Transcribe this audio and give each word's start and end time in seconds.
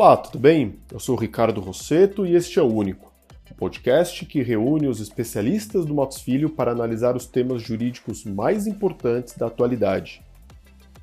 Olá, 0.00 0.16
tudo 0.16 0.38
bem? 0.38 0.76
Eu 0.92 1.00
sou 1.00 1.16
Ricardo 1.16 1.60
Rosseto 1.60 2.24
e 2.24 2.36
este 2.36 2.60
é 2.60 2.62
o 2.62 2.72
Único, 2.72 3.12
o 3.50 3.54
podcast 3.56 4.24
que 4.26 4.44
reúne 4.44 4.86
os 4.86 5.00
especialistas 5.00 5.84
do 5.84 5.92
Matos 5.92 6.20
Filho 6.20 6.50
para 6.50 6.70
analisar 6.70 7.16
os 7.16 7.26
temas 7.26 7.60
jurídicos 7.60 8.24
mais 8.24 8.68
importantes 8.68 9.36
da 9.36 9.48
atualidade. 9.48 10.22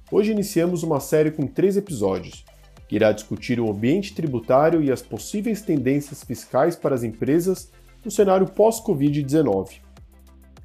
Hoje 0.09 0.31
iniciamos 0.31 0.81
uma 0.81 1.02
série 1.02 1.29
com 1.29 1.45
três 1.45 1.75
episódios, 1.75 2.45
que 2.88 2.95
irá 2.95 3.11
discutir 3.11 3.59
o 3.59 3.70
ambiente 3.70 4.16
tributário 4.16 4.81
e 4.81 4.89
as 4.89 5.02
possíveis 5.02 5.62
tendências 5.62 6.23
fiscais 6.23 6.77
para 6.77 6.95
as 6.95 7.03
empresas 7.03 7.70
no 8.02 8.09
cenário 8.09 8.48
pós-Covid-19. 8.48 9.81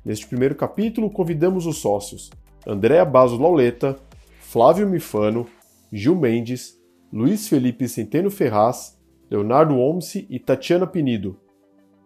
Neste 0.05 0.29
primeiro 0.29 0.55
capítulo, 0.55 1.11
convidamos 1.11 1.67
os 1.67 1.79
sócios 1.79 2.31
Andréa 2.65 3.05
Baso 3.05 3.37
Lauleta, 3.37 3.99
Flávio 4.39 4.89
Mifano, 4.89 5.49
Gil 5.93 6.15
Mendes, 6.15 6.80
Luiz 7.13 7.49
Felipe 7.49 7.89
Centeno 7.89 8.31
Ferraz, 8.31 8.97
Leonardo 9.29 9.77
Omsi 9.77 10.29
e 10.31 10.39
Tatiana 10.39 10.87
Penido, 10.87 11.37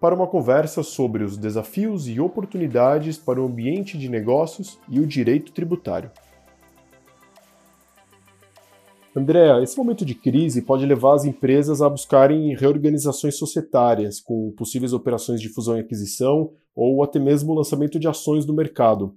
para 0.00 0.14
uma 0.14 0.26
conversa 0.26 0.82
sobre 0.82 1.22
os 1.22 1.36
desafios 1.36 2.08
e 2.08 2.18
oportunidades 2.18 3.18
para 3.18 3.38
o 3.38 3.44
ambiente 3.44 3.98
de 3.98 4.08
negócios 4.08 4.78
e 4.88 4.98
o 5.00 5.06
direito 5.06 5.52
tributário. 5.52 6.10
Andréa, 9.14 9.62
esse 9.62 9.76
momento 9.76 10.06
de 10.06 10.14
crise 10.14 10.62
pode 10.62 10.86
levar 10.86 11.16
as 11.16 11.26
empresas 11.26 11.82
a 11.82 11.88
buscarem 11.90 12.56
reorganizações 12.56 13.36
societárias, 13.36 14.22
com 14.22 14.52
possíveis 14.52 14.94
operações 14.94 15.38
de 15.38 15.50
fusão 15.50 15.76
e 15.76 15.80
aquisição 15.80 16.52
ou 16.74 17.04
até 17.04 17.18
mesmo 17.18 17.52
o 17.52 17.56
lançamento 17.56 17.98
de 17.98 18.08
ações 18.08 18.46
no 18.46 18.54
mercado. 18.54 19.14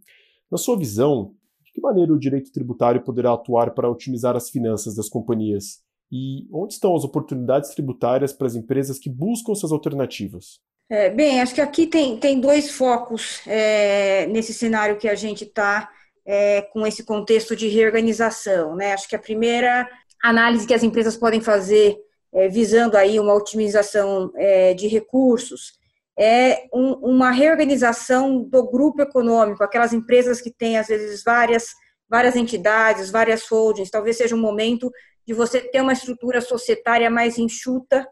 Na 0.51 0.57
sua 0.57 0.77
visão, 0.77 1.31
que 1.77 1.81
maneira 1.81 2.11
o 2.11 2.17
direito 2.17 2.51
tributário 2.51 3.03
poderá 3.03 3.33
atuar 3.33 3.69
para 3.69 3.87
otimizar 3.87 4.35
as 4.35 4.49
finanças 4.49 4.95
das 4.95 5.07
companhias? 5.07 5.83
E 6.11 6.47
onde 6.51 6.73
estão 6.73 6.95
as 6.95 7.03
oportunidades 7.03 7.69
tributárias 7.69 8.33
para 8.33 8.47
as 8.47 8.55
empresas 8.55 8.97
que 8.97 9.11
buscam 9.11 9.51
essas 9.51 9.71
alternativas? 9.71 10.59
É, 10.89 11.11
bem, 11.11 11.39
acho 11.39 11.53
que 11.53 11.61
aqui 11.61 11.85
tem, 11.85 12.17
tem 12.17 12.41
dois 12.41 12.71
focos 12.71 13.41
é, 13.45 14.25
nesse 14.25 14.55
cenário 14.55 14.97
que 14.97 15.07
a 15.07 15.13
gente 15.13 15.43
está 15.43 15.87
é, 16.25 16.63
com 16.63 16.87
esse 16.87 17.03
contexto 17.03 17.55
de 17.55 17.67
reorganização. 17.67 18.75
Né? 18.75 18.93
Acho 18.93 19.07
que 19.07 19.15
a 19.15 19.19
primeira 19.19 19.87
análise 20.23 20.65
que 20.65 20.73
as 20.73 20.81
empresas 20.81 21.15
podem 21.15 21.41
fazer 21.41 21.95
é, 22.33 22.47
visando 22.47 22.97
aí 22.97 23.19
uma 23.19 23.35
otimização 23.35 24.31
é, 24.35 24.73
de 24.73 24.87
recursos 24.87 25.73
é 26.19 26.67
um, 26.73 26.93
uma 26.93 27.29
reorganização 27.29 28.41
do 28.41 28.69
grupo 28.69 29.01
econômico, 29.01 29.63
aquelas 29.63 29.93
empresas 29.93 30.41
que 30.41 30.51
têm, 30.51 30.77
às 30.77 30.87
vezes, 30.87 31.23
várias, 31.23 31.67
várias 32.09 32.35
entidades, 32.35 33.11
várias 33.11 33.47
holdings, 33.47 33.91
talvez 33.91 34.17
seja 34.17 34.35
um 34.35 34.41
momento 34.41 34.91
de 35.25 35.33
você 35.33 35.61
ter 35.61 35.81
uma 35.81 35.93
estrutura 35.93 36.41
societária 36.41 37.09
mais 37.09 37.37
enxuta, 37.37 38.07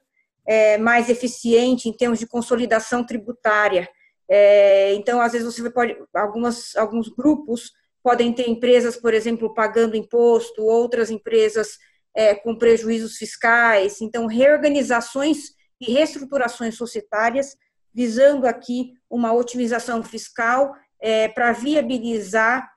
é, 0.45 0.77
mais 0.77 1.09
eficiente 1.09 1.89
em 1.89 1.93
termos 1.93 2.19
de 2.19 2.27
consolidação 2.27 3.03
tributária. 3.03 3.89
É, 4.29 4.93
então, 4.93 5.19
às 5.19 5.31
vezes, 5.31 5.51
você 5.51 5.69
pode, 5.71 5.97
algumas, 6.13 6.75
alguns 6.75 7.09
grupos 7.09 7.71
podem 8.03 8.31
ter 8.31 8.47
empresas, 8.47 8.95
por 8.95 9.15
exemplo, 9.15 9.51
pagando 9.55 9.95
imposto, 9.95 10.61
outras 10.61 11.09
empresas 11.09 11.79
é, 12.13 12.35
com 12.35 12.55
prejuízos 12.55 13.17
fiscais. 13.17 13.99
Então, 13.99 14.27
reorganizações 14.27 15.55
e 15.81 15.91
reestruturações 15.91 16.75
societárias 16.75 17.55
visando 17.95 18.45
aqui 18.45 18.91
uma 19.09 19.33
otimização 19.33 20.03
fiscal 20.03 20.75
é, 20.99 21.29
para 21.29 21.53
viabilizar 21.53 22.69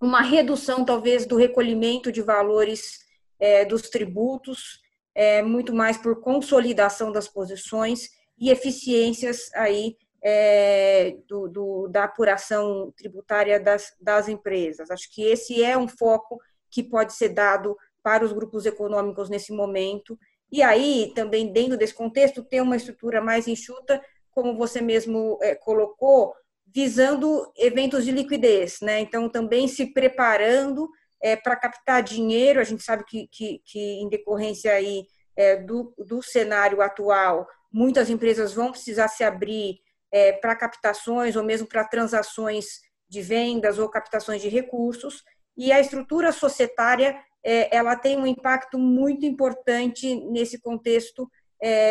uma 0.00 0.22
redução, 0.22 0.84
talvez, 0.84 1.26
do 1.26 1.36
recolhimento 1.36 2.12
de 2.12 2.22
valores 2.22 3.00
é, 3.40 3.64
dos 3.64 3.90
tributos, 3.90 4.80
é, 5.12 5.42
muito 5.42 5.74
mais 5.74 5.96
por 5.98 6.20
consolidação 6.20 7.10
das 7.10 7.26
posições 7.26 8.10
e 8.38 8.50
eficiências 8.50 9.50
aí 9.54 9.96
é, 10.22 11.16
do, 11.26 11.48
do, 11.48 11.88
da 11.88 12.04
apuração 12.04 12.92
tributária 12.96 13.58
das, 13.58 13.92
das 14.00 14.28
empresas. 14.28 14.88
Acho 14.88 15.12
que 15.12 15.22
esse 15.22 15.64
é 15.64 15.76
um 15.76 15.88
foco 15.88 16.38
que 16.70 16.82
pode 16.84 17.12
ser 17.14 17.30
dado 17.30 17.76
para 18.04 18.24
os 18.24 18.32
grupos 18.32 18.66
econômicos 18.66 19.28
nesse 19.28 19.52
momento. 19.52 20.16
E 20.52 20.62
aí, 20.62 21.12
também 21.14 21.52
dentro 21.52 21.76
desse 21.76 21.94
contexto, 21.94 22.44
ter 22.44 22.60
uma 22.60 22.76
estrutura 22.76 23.20
mais 23.20 23.48
enxuta 23.48 24.00
como 24.38 24.56
você 24.56 24.80
mesmo 24.80 25.36
é, 25.42 25.56
colocou, 25.56 26.32
visando 26.64 27.52
eventos 27.56 28.04
de 28.04 28.12
liquidez, 28.12 28.78
né? 28.80 29.00
Então, 29.00 29.28
também 29.28 29.66
se 29.66 29.92
preparando 29.92 30.88
é, 31.20 31.34
para 31.34 31.56
captar 31.56 32.04
dinheiro. 32.04 32.60
A 32.60 32.62
gente 32.62 32.84
sabe 32.84 33.02
que, 33.04 33.26
que, 33.32 33.60
que 33.64 33.80
em 34.00 34.08
decorrência 34.08 34.72
aí 34.72 35.04
é, 35.36 35.56
do, 35.56 35.92
do 35.98 36.22
cenário 36.22 36.80
atual, 36.80 37.48
muitas 37.72 38.08
empresas 38.08 38.54
vão 38.54 38.70
precisar 38.70 39.08
se 39.08 39.24
abrir 39.24 39.80
é, 40.12 40.30
para 40.34 40.54
captações 40.54 41.34
ou 41.34 41.42
mesmo 41.42 41.66
para 41.66 41.82
transações 41.84 42.80
de 43.08 43.20
vendas 43.20 43.76
ou 43.76 43.88
captações 43.88 44.40
de 44.40 44.48
recursos. 44.48 45.24
E 45.56 45.72
a 45.72 45.80
estrutura 45.80 46.30
societária 46.30 47.20
é, 47.44 47.76
ela 47.76 47.96
tem 47.96 48.16
um 48.16 48.26
impacto 48.26 48.78
muito 48.78 49.26
importante 49.26 50.14
nesse 50.30 50.60
contexto 50.60 51.28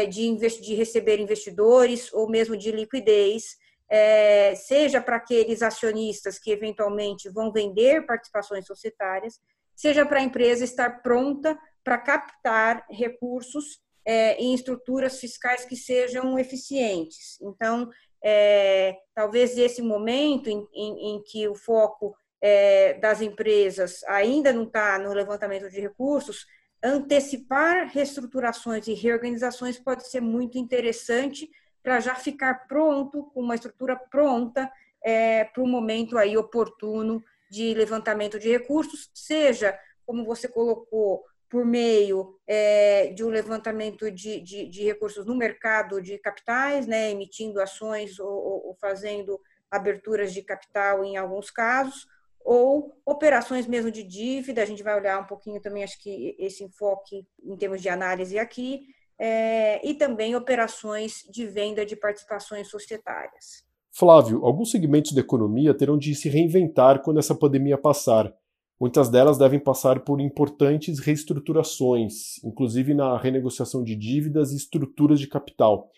de, 0.10 0.38
de 0.62 0.76
receber 0.76 1.20
investidores 1.20 2.14
ou 2.14 2.30
mesmo 2.30 2.56
de 2.56 2.72
liquidez, 2.72 3.58
é, 3.90 4.54
seja 4.56 5.02
para 5.02 5.16
aqueles 5.16 5.62
acionistas 5.62 6.38
que 6.38 6.52
eventualmente 6.52 7.30
vão 7.30 7.52
vender 7.52 8.06
participações 8.06 8.66
societárias, 8.66 9.40
seja 9.76 10.06
para 10.06 10.20
a 10.20 10.24
empresa 10.24 10.64
estar 10.64 11.02
pronta 11.02 11.58
para 11.84 11.98
captar 11.98 12.86
recursos 12.90 13.80
é, 14.06 14.36
em 14.36 14.54
estruturas 14.54 15.20
fiscais 15.20 15.66
que 15.66 15.76
sejam 15.76 16.38
eficientes. 16.40 17.40
Então, 17.42 17.90
é, 18.24 18.98
talvez 19.14 19.58
esse 19.58 19.82
momento 19.82 20.50
em, 20.50 20.66
em, 20.74 21.12
em 21.12 21.24
que 21.24 21.48
o 21.48 21.56
foco 21.56 22.16
é, 22.42 22.96
das 22.96 23.22
empresas 23.22 24.04
ainda 24.06 24.52
não 24.52 24.64
está 24.64 24.98
no 25.00 25.14
levantamento 25.14 25.70
de 25.70 25.80
recursos, 25.80 26.46
antecipar 26.84 27.88
reestruturações 27.88 28.88
e 28.88 28.94
reorganizações 28.94 29.80
pode 29.80 30.08
ser 30.08 30.22
muito 30.22 30.58
interessante 30.58 31.50
para 31.82 32.00
já 32.00 32.16
ficar 32.16 32.68
pronto, 32.68 33.24
com 33.34 33.42
uma 33.42 33.56
estrutura 33.56 33.96
pronta 33.96 34.70
é, 35.04 35.46
para 35.46 35.64
o 35.64 35.68
momento 35.68 36.18
aí 36.18 36.38
oportuno 36.38 37.24
de 37.50 37.74
levantamento 37.74 38.38
de 38.38 38.50
recursos, 38.50 39.10
seja, 39.14 39.78
como 40.06 40.26
você 40.26 40.48
colocou, 40.48 41.24
por 41.50 41.66
meio 41.66 42.38
é, 42.46 43.08
de 43.14 43.24
um 43.24 43.30
levantamento 43.30 44.12
de, 44.12 44.42
de, 44.42 44.68
de, 44.68 44.84
recursos 44.84 45.26
no 45.26 45.36
mercado 45.36 46.02
de 46.02 46.18
capitais, 46.18 46.86
né, 46.86 47.12
emitindo 47.12 47.62
ações 47.62 48.20
ou, 48.20 48.68
ou 48.68 48.76
fazendo 48.82 49.40
aberturas 49.72 50.34
de 50.34 50.42
capital 50.42 51.04
em 51.06 51.16
alguns 51.16 51.50
casos, 51.50 52.06
ou 52.48 52.98
operações 53.06 53.68
mesmo 53.68 53.92
de 53.92 54.04
dívida, 54.04 54.64
a 54.64 54.66
gente 54.66 54.82
vai 54.82 54.96
olhar 54.96 55.22
um 55.22 55.26
pouquinho 55.26 55.60
também, 55.62 55.84
acho 55.84 56.02
que 56.02 56.34
esse 56.40 56.64
enfoque 56.64 57.28
em 57.44 57.58
termos 57.58 57.82
de 57.82 57.90
análise 57.90 58.40
aqui, 58.40 58.88
é, 59.20 59.86
e 59.86 59.94
também 59.94 60.34
operações 60.34 61.24
de 61.30 61.46
venda 61.46 61.86
de 61.86 61.98
participações 61.98 62.70
societárias. 62.70 63.66
Flávio, 63.92 64.46
alguns 64.46 64.72
segmentos 64.72 65.12
da 65.12 65.20
economia 65.20 65.74
terão 65.74 65.98
de 65.98 66.16
se 66.16 66.30
reinventar 66.30 67.02
quando 67.02 67.20
essa 67.20 67.36
pandemia 67.36 67.78
passar. 67.78 68.34
Muitas 68.80 69.10
delas 69.10 69.38
devem 69.38 69.60
passar 69.60 70.00
por 70.06 70.22
importantes 70.22 71.00
reestruturações, 71.00 72.42
inclusive 72.46 72.94
na 72.94 73.18
renegociação 73.18 73.84
de 73.84 73.94
dívidas 73.94 74.54
e 74.54 74.56
estruturas 74.56 75.20
de 75.20 75.28
capital. 75.28 75.90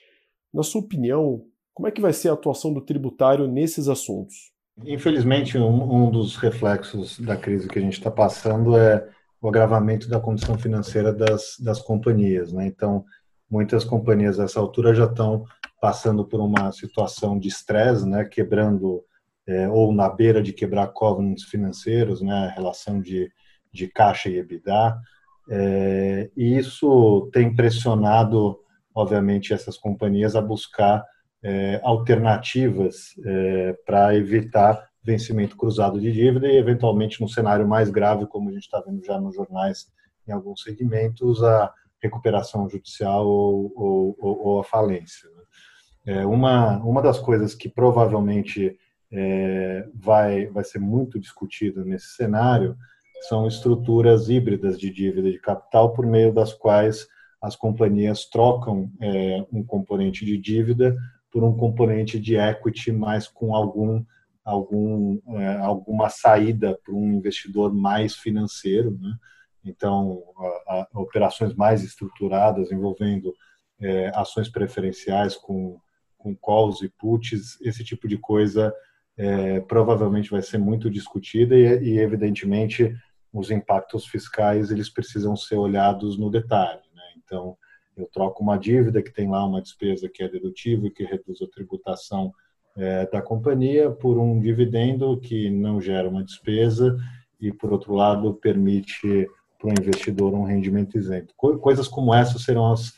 Na 0.52 0.64
sua 0.64 0.82
opinião, 0.82 1.46
como 1.76 1.88
é 1.88 1.92
que 1.92 2.02
vai 2.02 2.14
ser 2.14 2.30
a 2.30 2.34
atuação 2.34 2.74
do 2.74 2.82
tributário 2.82 3.48
nesses 3.48 3.88
assuntos? 3.88 4.58
Infelizmente, 4.86 5.58
um, 5.58 6.06
um, 6.06 6.12
dos 6.12 6.36
reflexos 6.36 7.20
da 7.20 7.36
crise 7.36 7.68
que 7.68 7.80
a 7.80 7.82
gente 7.82 7.94
está 7.94 8.10
passando 8.10 8.78
é 8.78 9.08
o 9.42 9.48
agravamento 9.48 10.10
da 10.10 10.20
condição 10.20 10.58
financeira 10.58 11.14
das, 11.14 11.58
das 11.60 11.82
companhias. 11.82 12.52
Né? 12.52 12.68
Então, 12.68 13.04
muitas 13.50 13.84
companhias 13.84 14.38
nessa 14.38 14.60
altura 14.60 14.94
já 14.94 15.06
estão 15.06 15.46
passando 15.82 16.26
por 16.26 16.40
uma 16.40 16.72
situação 16.72 17.40
de 17.40 17.48
estresse, 17.48 18.08
né? 18.08 18.26
quebrando 18.26 19.04
é, 19.48 19.68
ou 19.70 19.94
na 19.94 20.10
beira 20.10 20.42
de 20.42 20.54
quebrar 20.54 20.88
covenants 20.88 21.44
financeiros, 21.44 22.22
né? 22.22 22.54
relação 22.56 23.02
de, 23.02 23.32
de 23.72 23.88
caixa 23.88 24.30
e 24.30 24.38
EBITDA. 24.38 24.98
É, 25.50 26.30
e 26.38 26.58
isso 26.58 27.30
tem 27.34 27.56
pressionado, 27.56 28.60
obviamente, 28.94 29.54
essas 29.54 29.78
companhias 29.78 30.36
a 30.36 30.42
buscar 30.42 31.04
é, 31.44 31.80
alternativas 31.84 33.14
é, 33.26 33.74
para 33.86 34.16
evitar 34.16 34.90
vencimento 35.04 35.56
cruzado 35.56 36.00
de 36.00 36.12
dívida 36.12 36.48
e, 36.48 36.58
eventualmente, 36.58 37.22
no 37.22 37.30
cenário 37.30 37.68
mais 37.68 37.90
grave, 37.90 38.28
como 38.28 38.50
a 38.50 38.54
gente 38.54 38.64
está 38.64 38.82
vendo 38.82 39.04
já 39.04 39.20
nos 39.20 39.36
jornais 39.36 39.88
em 40.28 40.32
alguns 40.32 40.62
segmentos, 40.62 41.44
a 41.44 41.74
recuperação 42.02 42.70
judicial 42.70 43.28
ou, 43.28 43.74
ou, 43.76 44.16
ou 44.20 44.60
a 44.60 44.64
falência. 44.64 45.30
Né? 45.30 45.44
É, 46.14 46.26
uma, 46.26 46.78
uma 46.80 47.02
das 47.02 47.20
coisas 47.20 47.56
que 47.56 47.70
provavelmente 47.70 48.78
é, 49.12 49.88
vai, 49.94 50.48
vai 50.48 50.64
ser 50.64 50.80
muito 50.80 51.20
discutida 51.20 51.84
nesse 51.84 52.10
cenário 52.10 52.78
são 53.28 53.48
estruturas 53.48 54.30
híbridas 54.30 54.80
de 54.80 54.90
dívida 54.90 55.30
de 55.30 55.40
capital, 55.40 55.92
por 55.94 56.06
meio 56.06 56.34
das 56.34 56.54
quais 56.54 57.08
as 57.42 57.56
companhias 57.56 58.26
trocam 58.26 58.90
é, 59.02 59.46
um 59.52 59.64
componente 59.64 60.26
de 60.26 60.38
dívida 60.38 60.96
por 61.32 61.44
um 61.44 61.56
componente 61.56 62.20
de 62.20 62.36
equity, 62.36 62.92
mas 62.92 63.28
com 63.28 63.54
algum, 63.56 64.04
algum, 64.44 65.20
é, 65.38 65.58
alguma 65.58 66.10
saída 66.10 66.80
para 66.84 66.94
um 66.94 67.14
investidor 67.14 67.74
mais 67.74 68.16
financeiro. 68.16 68.98
Né? 69.00 69.16
Então, 69.64 70.24
a, 70.68 70.88
a, 70.94 71.00
operações 71.00 71.54
mais 71.54 71.84
estruturadas 71.84 72.72
envolvendo 72.72 73.34
é, 73.80 74.12
ações 74.16 74.50
preferenciais 74.50 75.36
com, 75.36 75.80
com 76.18 76.36
calls 76.36 76.82
e 76.82 76.90
puts, 76.90 77.60
esse 77.62 77.84
tipo 77.84 78.08
de 78.08 78.18
coisa 78.18 78.74
é, 79.18 79.60
provavelmente 79.62 80.32
vai 80.32 80.42
ser 80.42 80.58
muito 80.58 80.90
discutida 80.90 81.56
e, 81.56 81.94
e, 81.94 82.00
evidentemente, 82.00 82.96
os 83.32 83.52
impactos 83.52 84.08
fiscais 84.08 84.72
eles 84.72 84.90
precisam 84.90 85.36
ser 85.36 85.56
olhados 85.56 86.18
no 86.18 86.30
detalhe. 86.30 86.82
Né? 86.96 87.04
Então, 87.18 87.58
eu 88.00 88.10
troco 88.12 88.42
uma 88.42 88.58
dívida 88.58 89.02
que 89.02 89.14
tem 89.14 89.30
lá 89.30 89.46
uma 89.46 89.62
despesa 89.62 90.10
que 90.10 90.24
é 90.24 90.30
dedutível 90.30 90.88
e 90.88 90.92
que 90.92 91.04
reduz 91.04 91.42
a 91.42 91.48
tributação 91.48 92.34
é, 92.78 93.06
da 93.08 93.22
companhia 93.22 93.92
por 93.92 94.18
um 94.18 94.40
dividendo 94.40 95.20
que 95.20 95.50
não 95.50 95.82
gera 95.82 96.08
uma 96.08 96.24
despesa 96.24 96.98
e, 97.40 97.52
por 97.52 97.72
outro 97.72 97.94
lado, 97.94 98.34
permite 98.34 99.28
para 99.58 99.68
o 99.68 99.72
investidor 99.72 100.34
um 100.34 100.44
rendimento 100.44 100.98
isento. 100.98 101.34
Coisas 101.36 101.88
como 101.88 102.14
essas 102.14 102.44
serão 102.44 102.72
as, 102.72 102.94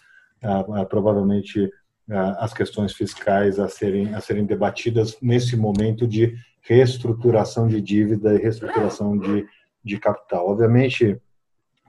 provavelmente 0.89 1.71
as 2.07 2.53
questões 2.53 2.94
fiscais 2.94 3.59
a 3.59 3.68
serem, 3.68 4.13
a 4.13 4.21
serem 4.21 4.45
debatidas 4.45 5.18
nesse 5.21 5.56
momento 5.56 6.07
de 6.07 6.36
reestruturação 6.62 7.68
de 7.68 7.81
dívida 7.81 8.36
e 8.36 8.38
reestruturação 8.38 9.18
de, 9.18 9.48
de 9.83 9.98
capital. 9.98 10.50
Obviamente, 10.50 11.19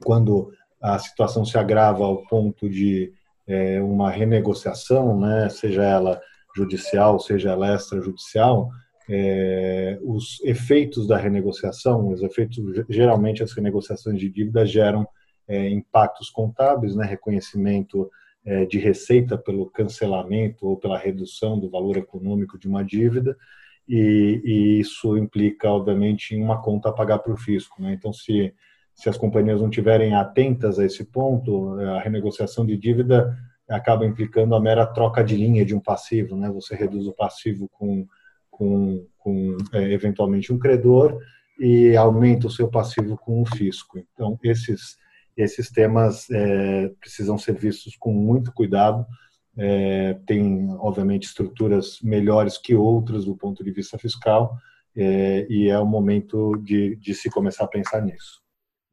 quando 0.03 0.53
a 0.83 0.99
situação 0.99 1.45
se 1.45 1.57
agrava 1.57 2.05
ao 2.05 2.27
ponto 2.27 2.69
de 2.69 3.13
é, 3.47 3.81
uma 3.81 4.11
renegociação, 4.11 5.19
né, 5.19 5.49
seja 5.49 5.83
ela 5.83 6.21
judicial, 6.55 7.19
seja 7.19 7.51
ela 7.51 7.75
extrajudicial, 7.75 8.69
é, 9.09 9.99
os 10.03 10.41
efeitos 10.45 11.07
da 11.07 11.17
renegociação, 11.17 12.09
os 12.09 12.23
efeitos, 12.23 12.59
geralmente 12.89 13.43
as 13.43 13.53
renegociações 13.53 14.19
de 14.19 14.29
dívida 14.29 14.65
geram 14.67 15.07
é, 15.49 15.69
impactos 15.69 16.31
contábeis, 16.31 16.95
né, 16.95 17.07
reconhecimento 17.07 18.11
é, 18.45 18.65
de 18.65 18.79
receita 18.79 19.39
pelo 19.39 19.71
cancelamento 19.71 20.67
ou 20.67 20.77
pela 20.77 20.99
redução 20.99 21.59
do 21.59 21.71
valor 21.71 21.97
econômico 21.97 22.59
de 22.59 22.69
uma 22.69 22.85
dívida, 22.85 23.37
e, 23.89 24.41
e 24.45 24.81
isso 24.81 25.17
implica, 25.17 25.69
obviamente, 25.71 26.35
em 26.35 26.43
uma 26.43 26.61
conta 26.63 26.89
a 26.89 26.93
pagar 26.93 27.19
para 27.19 27.33
o 27.33 27.37
fisco. 27.37 27.83
Né? 27.83 27.93
Então, 27.93 28.13
se 28.13 28.55
se 28.95 29.09
as 29.09 29.17
companhias 29.17 29.61
não 29.61 29.71
tiverem 29.71 30.15
atentas 30.15 30.79
a 30.79 30.85
esse 30.85 31.05
ponto, 31.05 31.79
a 31.81 32.01
renegociação 32.01 32.65
de 32.65 32.77
dívida 32.77 33.37
acaba 33.69 34.07
implicando 34.07 34.55
a 34.55 34.61
mera 34.61 34.87
troca 34.87 35.23
de 35.25 35.37
linha 35.37 35.65
de 35.65 35.75
um 35.75 35.81
passivo, 35.81 36.37
né? 36.37 36.51
Você 36.51 36.75
reduz 36.75 37.07
o 37.07 37.13
passivo 37.13 37.69
com, 37.73 38.07
com, 38.51 39.07
com 39.19 39.57
é, 39.73 39.93
eventualmente 39.93 40.53
um 40.53 40.59
credor 40.59 41.19
e 41.59 41.97
aumenta 41.97 42.47
o 42.47 42.51
seu 42.51 42.69
passivo 42.69 43.17
com 43.17 43.43
o 43.43 43.47
fisco. 43.47 43.99
Então, 43.99 44.39
esses, 44.43 44.97
esses 45.37 45.71
temas 45.71 46.29
é, 46.31 46.91
precisam 47.01 47.39
ser 47.39 47.55
vistos 47.55 47.97
com 47.97 48.13
muito 48.13 48.53
cuidado. 48.53 49.07
É, 49.57 50.19
tem, 50.27 50.71
obviamente, 50.79 51.25
estruturas 51.25 51.99
melhores 52.03 52.59
que 52.59 52.75
outras 52.75 53.25
do 53.25 53.37
ponto 53.37 53.63
de 53.63 53.71
vista 53.71 53.99
fiscal, 53.99 54.57
é, 54.97 55.47
e 55.49 55.69
é 55.69 55.79
o 55.79 55.87
momento 55.87 56.57
de, 56.59 56.97
de 56.97 57.15
se 57.15 57.31
começar 57.31 57.65
a 57.65 57.69
pensar 57.69 58.03
nisso. 58.03 58.42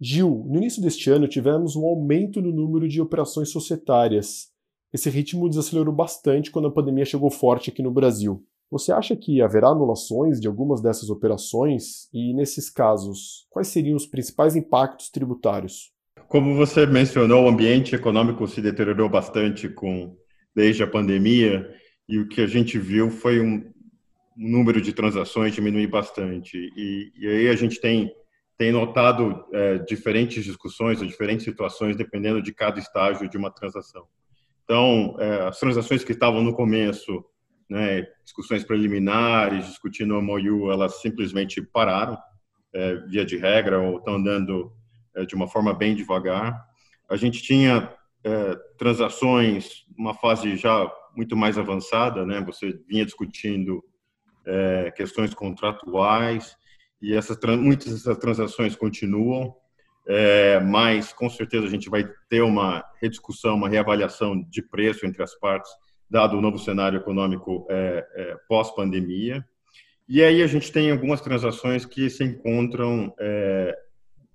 Gil, 0.02 0.46
no 0.48 0.58
início 0.58 0.82
deste 0.82 1.10
ano 1.10 1.28
tivemos 1.28 1.76
um 1.76 1.86
aumento 1.86 2.42
no 2.42 2.52
número 2.52 2.88
de 2.88 3.02
operações 3.02 3.50
societárias. 3.50 4.48
Esse 4.94 5.10
ritmo 5.10 5.50
desacelerou 5.50 5.94
bastante 5.94 6.52
quando 6.52 6.68
a 6.68 6.72
pandemia 6.72 7.06
chegou 7.06 7.30
forte 7.30 7.70
aqui 7.70 7.84
no 7.84 7.92
Brasil. 7.92 8.44
Você 8.72 8.92
acha 8.92 9.16
que 9.16 9.42
haverá 9.42 9.70
anulações 9.70 10.40
de 10.40 10.48
algumas 10.48 10.82
dessas 10.82 11.10
operações? 11.10 12.08
E, 12.14 12.34
nesses 12.34 12.70
casos, 12.70 13.48
quais 13.50 13.68
seriam 13.68 13.98
os 13.98 14.06
principais 14.06 14.56
impactos 14.56 15.10
tributários? 15.10 15.92
Como 16.28 16.56
você 16.56 16.86
mencionou, 16.86 17.46
o 17.46 17.50
ambiente 17.50 17.96
econômico 17.96 18.48
se 18.48 18.62
deteriorou 18.62 19.10
bastante 19.10 19.68
com 19.68 20.16
desde 20.56 20.84
a 20.84 20.88
pandemia 20.88 21.68
e 22.08 22.20
o 22.20 22.28
que 22.28 22.42
a 22.42 22.48
gente 22.48 22.78
viu 22.78 23.10
foi 23.10 23.40
um, 23.40 23.64
número 24.40 24.82
de 24.82 24.94
transações 24.94 25.54
diminuir 25.54 25.88
bastante. 25.88 26.58
E, 26.76 27.12
e 27.20 27.28
aí 27.28 27.48
a 27.50 27.56
gente 27.56 27.82
tem 27.82 28.12
tem 28.60 28.74
notado 28.74 29.46
é, 29.54 29.78
diferentes 29.78 30.44
discussões 30.44 31.00
ou 31.00 31.08
diferentes 31.08 31.46
situações 31.46 31.96
dependendo 31.96 32.42
de 32.42 32.54
cada 32.54 32.78
estágio 32.78 33.30
de 33.30 33.38
uma 33.38 33.50
transação. 33.50 34.06
Então, 34.66 35.16
é, 35.18 35.48
as 35.48 35.58
transações 35.58 36.04
que 36.04 36.12
estavam 36.12 36.44
no 36.44 36.54
começo, 36.54 37.24
né, 37.70 38.06
discussões 38.22 38.66
preliminares, 38.66 39.66
discutindo 39.66 40.14
o 40.18 40.22
MOU, 40.22 40.70
elas 40.74 41.00
simplesmente 41.00 41.62
pararam, 41.62 42.18
é, 42.74 42.96
via 43.08 43.24
de 43.24 43.38
regra, 43.38 43.80
ou 43.80 43.98
estão 43.98 44.16
andando 44.16 44.74
é, 45.16 45.26
de 45.26 45.36
uma 45.36 45.48
forma 45.48 45.74
bem 45.74 45.96
devagar. 45.96 46.62
A 47.10 47.16
gente 47.16 47.42
tinha 47.42 47.90
é, 48.26 48.56
transações, 48.78 49.86
uma 49.98 50.14
fase 50.14 50.58
já 50.58 50.92
muito 51.16 51.38
mais 51.38 51.58
avançada, 51.58 52.26
né, 52.26 52.42
você 52.42 52.78
vinha 52.90 53.06
discutindo 53.06 53.82
é, 54.46 54.92
questões 54.92 55.34
contratuais, 55.34 56.58
e 57.02 57.14
essas 57.14 57.38
muitas 57.58 57.94
dessas 57.94 58.18
transações 58.18 58.76
continuam, 58.76 59.56
é, 60.08 60.60
mas 60.60 61.14
com 61.14 61.30
certeza 61.30 61.68
a 61.68 61.70
gente 61.70 61.90
vai 61.90 62.08
ter 62.30 62.42
uma 62.42 62.84
rediscussão, 63.02 63.56
uma 63.56 63.70
reavaliação 63.70 64.42
de 64.50 64.62
preço 64.62 65.06
entre 65.06 65.22
as 65.22 65.36
partes, 65.36 65.72
dado 66.10 66.38
o 66.38 66.42
novo 66.42 66.58
cenário 66.58 66.98
econômico 66.98 67.68
é, 67.70 68.08
é, 68.16 68.36
pós-pandemia. 68.48 69.46
E 70.08 70.24
aí 70.24 70.42
a 70.42 70.48
gente 70.48 70.72
tem 70.72 70.90
algumas 70.92 71.22
transações 71.22 71.86
que 71.86 72.10
se 72.10 72.24
encontram 72.24 73.14
é, 73.20 73.78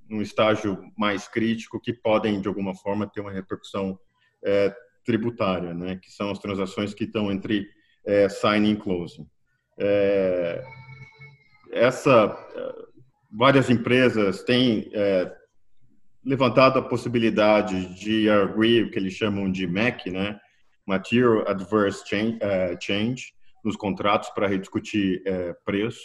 num 0.09 0.23
estágio 0.23 0.79
mais 0.97 1.27
crítico, 1.27 1.81
que 1.81 1.93
podem, 1.93 2.41
de 2.41 2.47
alguma 2.47 2.75
forma, 2.75 3.11
ter 3.11 3.21
uma 3.21 3.33
repercussão 3.33 3.99
é, 4.45 4.73
tributária, 5.05 5.75
né? 5.75 5.97
que 5.97 6.11
são 6.11 6.31
as 6.31 6.39
transações 6.39 6.95
que 6.95 7.05
estão 7.05 7.31
entre 7.33 7.67
é, 8.07 8.29
signing 8.29 8.73
e 8.73 8.77
closing. 8.77 9.27
É, 9.79 10.63
essa 11.75 12.35
várias 13.35 13.69
empresas 13.69 14.45
têm 14.45 14.89
é, 14.93 15.31
levantado 16.25 16.79
a 16.79 16.83
possibilidade 16.83 17.95
de 17.99 18.31
agree, 18.31 18.83
o 18.83 18.91
que 18.91 18.99
eles 18.99 19.13
chamam 19.13 19.51
de 19.51 19.67
MAC, 19.67 20.09
né, 20.11 20.39
Material 20.87 21.47
Adverse 21.49 22.07
Change, 22.07 22.37
uh, 22.37 22.77
change 22.81 23.33
nos 23.65 23.77
contratos 23.77 24.31
para 24.31 24.47
rediscutir 24.47 25.23
uh, 25.27 25.55
preço. 25.65 26.01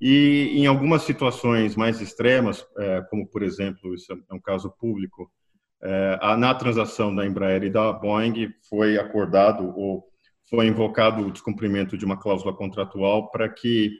E 0.00 0.52
em 0.54 0.66
algumas 0.66 1.02
situações 1.02 1.74
mais 1.74 2.00
extremas, 2.00 2.64
como 3.10 3.26
por 3.26 3.42
exemplo, 3.42 3.92
isso 3.96 4.12
é 4.12 4.32
um 4.32 4.40
caso 4.40 4.70
público, 4.78 5.28
na 6.38 6.54
transação 6.54 7.12
da 7.12 7.26
Embraer 7.26 7.64
e 7.64 7.70
da 7.70 7.92
Boeing 7.92 8.48
foi 8.68 8.96
acordado 8.96 9.76
ou 9.76 10.04
foi 10.48 10.68
invocado 10.68 11.26
o 11.26 11.32
descumprimento 11.32 11.98
de 11.98 12.04
uma 12.04 12.16
cláusula 12.16 12.54
contratual 12.54 13.28
para 13.32 13.48
que 13.48 13.90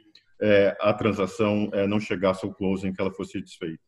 é, 0.41 0.75
a 0.79 0.93
transação 0.93 1.69
é, 1.73 1.85
não 1.87 1.99
chegasse 1.99 2.45
ao 2.45 2.53
closing, 2.53 2.93
que 2.93 3.01
ela 3.01 3.11
fosse 3.11 3.41
desfeita. 3.41 3.79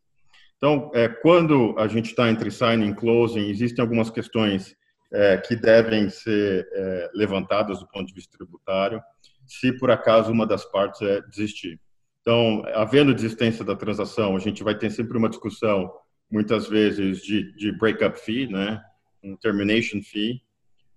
Então, 0.58 0.92
é, 0.94 1.08
quando 1.08 1.76
a 1.78 1.88
gente 1.88 2.12
está 2.12 2.30
entre 2.30 2.52
signing 2.52 2.92
e 2.92 2.96
closing, 2.96 3.50
existem 3.50 3.82
algumas 3.82 4.10
questões 4.10 4.76
é, 5.12 5.38
que 5.38 5.56
devem 5.56 6.10
ser 6.10 6.68
é, 6.72 7.10
levantadas 7.14 7.80
do 7.80 7.88
ponto 7.88 8.08
de 8.08 8.14
vista 8.14 8.38
tributário, 8.38 9.02
se 9.48 9.74
por 9.74 9.90
acaso 9.90 10.32
uma 10.32 10.46
das 10.46 10.64
partes 10.66 11.02
é 11.02 11.22
desistir. 11.22 11.80
Então, 12.22 12.64
havendo 12.76 13.14
desistência 13.14 13.66
da 13.66 13.76
transação, 13.76 14.36
a 14.36 14.40
gente 14.40 14.64
vai 14.64 14.78
ter 14.78 14.92
sempre 14.92 15.18
uma 15.18 15.30
discussão, 15.30 15.92
muitas 16.30 16.68
vezes, 16.68 17.22
de, 17.24 17.52
de 17.56 17.72
breakup 17.78 18.20
fee, 18.20 18.48
né? 18.48 18.80
um 19.24 19.36
termination 19.36 20.02
fee, 20.02 20.42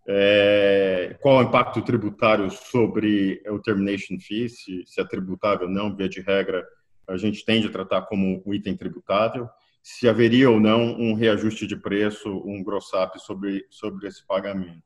é, 0.07 1.17
qual 1.21 1.41
é 1.41 1.45
o 1.45 1.49
impacto 1.49 1.81
tributário 1.83 2.51
sobre 2.51 3.43
o 3.49 3.59
termination 3.59 4.19
fee, 4.21 4.49
se, 4.49 4.85
se 4.87 5.01
é 5.01 5.05
tributável 5.05 5.67
ou 5.67 5.73
não, 5.73 5.95
via 5.95 6.09
de 6.09 6.21
regra, 6.21 6.65
a 7.09 7.17
gente 7.17 7.45
tende 7.45 7.67
a 7.67 7.73
tratar 7.73 8.03
como 8.03 8.43
um 8.47 8.55
item 8.55 8.77
tributável, 8.77 9.49
se 9.83 10.09
haveria 10.09 10.51
ou 10.51 10.61
não 10.61 10.95
um 10.95 11.15
reajuste 11.15 11.67
de 11.67 11.77
preço, 11.77 12.31
um 12.47 12.63
gross-up 12.63 13.19
sobre, 13.21 13.67
sobre 13.71 14.09
esse 14.09 14.27
pagamento. 14.27 14.83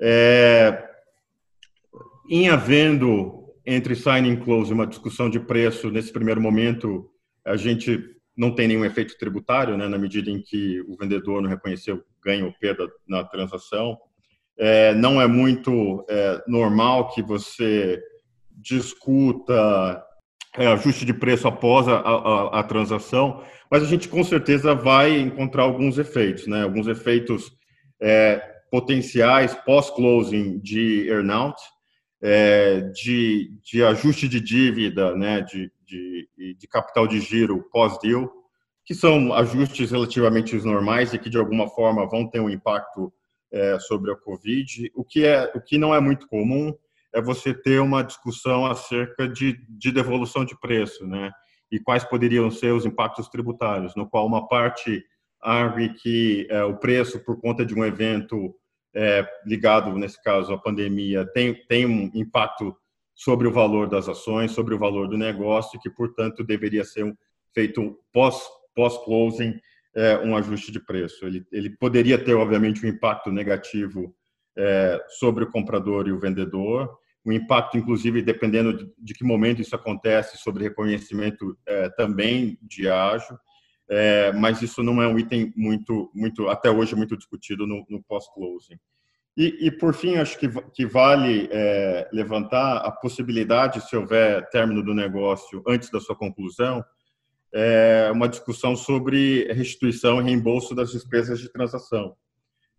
É, 0.00 0.88
em 2.28 2.48
havendo 2.48 3.40
entre 3.64 3.94
signing 3.94 4.32
e 4.32 4.36
close 4.40 4.72
uma 4.72 4.86
discussão 4.86 5.30
de 5.30 5.38
preço, 5.38 5.90
nesse 5.90 6.12
primeiro 6.12 6.40
momento, 6.40 7.08
a 7.44 7.56
gente 7.56 8.10
não 8.36 8.52
tem 8.52 8.66
nenhum 8.66 8.84
efeito 8.84 9.16
tributário, 9.18 9.76
né, 9.76 9.86
na 9.86 9.98
medida 9.98 10.30
em 10.30 10.40
que 10.42 10.80
o 10.88 10.96
vendedor 10.96 11.40
não 11.40 11.48
reconheceu 11.48 12.02
ganho 12.24 12.46
ou 12.46 12.52
perda 12.52 12.90
na 13.06 13.22
transação 13.22 13.98
é, 14.58 14.94
não 14.94 15.20
é 15.20 15.26
muito 15.26 16.04
é, 16.08 16.42
normal 16.46 17.08
que 17.08 17.22
você 17.22 18.00
discuta 18.50 20.02
é, 20.56 20.66
ajuste 20.66 21.04
de 21.04 21.14
preço 21.14 21.48
após 21.48 21.88
a, 21.88 21.96
a, 21.96 22.60
a, 22.60 22.62
transação, 22.62 23.42
mas 23.70 23.82
a 23.82 23.86
gente 23.86 24.08
com 24.08 24.22
certeza 24.22 24.74
vai 24.74 25.18
encontrar 25.18 25.62
alguns 25.62 25.98
efeitos, 25.98 26.46
né? 26.46 26.62
Alguns 26.62 26.86
efeitos 26.86 27.50
é, 28.00 28.52
potenciais 28.70 29.54
pós-closing 29.54 30.58
de 30.60 31.08
earnout, 31.08 31.60
é, 32.22 32.80
de, 32.80 33.50
de 33.62 33.82
ajuste 33.82 34.28
de 34.28 34.40
dívida, 34.40 35.14
né, 35.16 35.40
de, 35.40 35.70
de, 35.84 36.28
de 36.54 36.68
capital 36.68 37.06
de 37.06 37.20
giro 37.20 37.68
pós-deal, 37.70 38.30
que 38.84 38.94
são 38.94 39.32
ajustes 39.34 39.90
relativamente 39.90 40.56
normais 40.56 41.12
e 41.12 41.18
que 41.18 41.28
de 41.28 41.38
alguma 41.38 41.68
forma 41.68 42.08
vão 42.08 42.28
ter 42.28 42.40
um 42.40 42.48
impacto 42.48 43.12
é, 43.52 43.78
sobre 43.78 44.10
a 44.10 44.16
Covid. 44.16 44.90
O 44.94 45.04
que 45.04 45.26
é 45.26 45.52
o 45.54 45.60
que 45.60 45.76
não 45.76 45.94
é 45.94 46.00
muito 46.00 46.26
comum 46.26 46.74
é 47.14 47.20
você 47.20 47.52
ter 47.52 47.78
uma 47.80 48.02
discussão 48.02 48.64
acerca 48.64 49.28
de, 49.28 49.58
de 49.68 49.92
devolução 49.92 50.44
de 50.44 50.58
preço, 50.58 51.06
né? 51.06 51.30
E 51.70 51.78
quais 51.78 52.04
poderiam 52.04 52.50
ser 52.50 52.72
os 52.72 52.86
impactos 52.86 53.28
tributários, 53.28 53.94
no 53.94 54.08
qual 54.08 54.26
uma 54.26 54.48
parte 54.48 55.04
argue 55.40 55.94
que 55.94 56.46
é, 56.50 56.62
o 56.64 56.76
preço 56.76 57.22
por 57.24 57.40
conta 57.40 57.64
de 57.64 57.74
um 57.74 57.84
evento 57.84 58.54
é, 58.94 59.26
ligado, 59.44 59.92
nesse 59.94 60.22
caso, 60.22 60.52
à 60.52 60.58
pandemia, 60.58 61.26
tem, 61.32 61.54
tem 61.66 61.86
um 61.86 62.10
impacto 62.14 62.76
sobre 63.14 63.48
o 63.48 63.52
valor 63.52 63.88
das 63.88 64.08
ações, 64.08 64.52
sobre 64.52 64.74
o 64.74 64.78
valor 64.78 65.08
do 65.08 65.18
negócio, 65.18 65.80
que, 65.80 65.90
portanto, 65.90 66.44
deveria 66.44 66.84
ser 66.84 67.14
feito 67.54 67.98
pós, 68.12 68.42
pós-closing 68.74 69.58
é, 69.94 70.18
um 70.18 70.36
ajuste 70.36 70.72
de 70.72 70.80
preço. 70.80 71.26
Ele, 71.26 71.46
ele 71.52 71.70
poderia 71.70 72.22
ter, 72.22 72.34
obviamente, 72.34 72.84
um 72.84 72.88
impacto 72.88 73.30
negativo 73.30 74.14
é, 74.56 75.02
sobre 75.08 75.44
o 75.44 75.50
comprador 75.50 76.08
e 76.08 76.12
o 76.12 76.18
vendedor, 76.18 76.98
o 77.24 77.32
impacto, 77.32 77.78
inclusive, 77.78 78.20
dependendo 78.20 78.76
de, 78.76 78.92
de 78.98 79.14
que 79.14 79.24
momento 79.24 79.62
isso 79.62 79.76
acontece, 79.76 80.38
sobre 80.38 80.64
reconhecimento 80.64 81.56
é, 81.66 81.88
também 81.90 82.58
de 82.62 82.88
ágio, 82.88 83.38
é, 83.88 84.32
mas 84.32 84.62
isso 84.62 84.82
não 84.82 85.02
é 85.02 85.06
um 85.06 85.18
item 85.18 85.52
muito, 85.56 86.10
muito 86.14 86.48
até 86.48 86.70
hoje, 86.70 86.96
muito 86.96 87.16
discutido 87.16 87.66
no, 87.66 87.84
no 87.88 88.02
pós-closing. 88.02 88.78
E, 89.36 89.66
e, 89.66 89.70
por 89.70 89.94
fim, 89.94 90.16
acho 90.16 90.38
que, 90.38 90.48
que 90.72 90.84
vale 90.84 91.48
é, 91.50 92.08
levantar 92.12 92.78
a 92.78 92.90
possibilidade, 92.90 93.80
se 93.88 93.96
houver 93.96 94.48
término 94.50 94.82
do 94.82 94.94
negócio 94.94 95.62
antes 95.66 95.90
da 95.90 96.00
sua 96.00 96.14
conclusão, 96.14 96.84
é, 97.54 98.10
uma 98.12 98.28
discussão 98.28 98.74
sobre 98.74 99.52
restituição 99.52 100.20
e 100.20 100.24
reembolso 100.24 100.74
das 100.74 100.90
despesas 100.90 101.38
de 101.40 101.50
transação. 101.52 102.14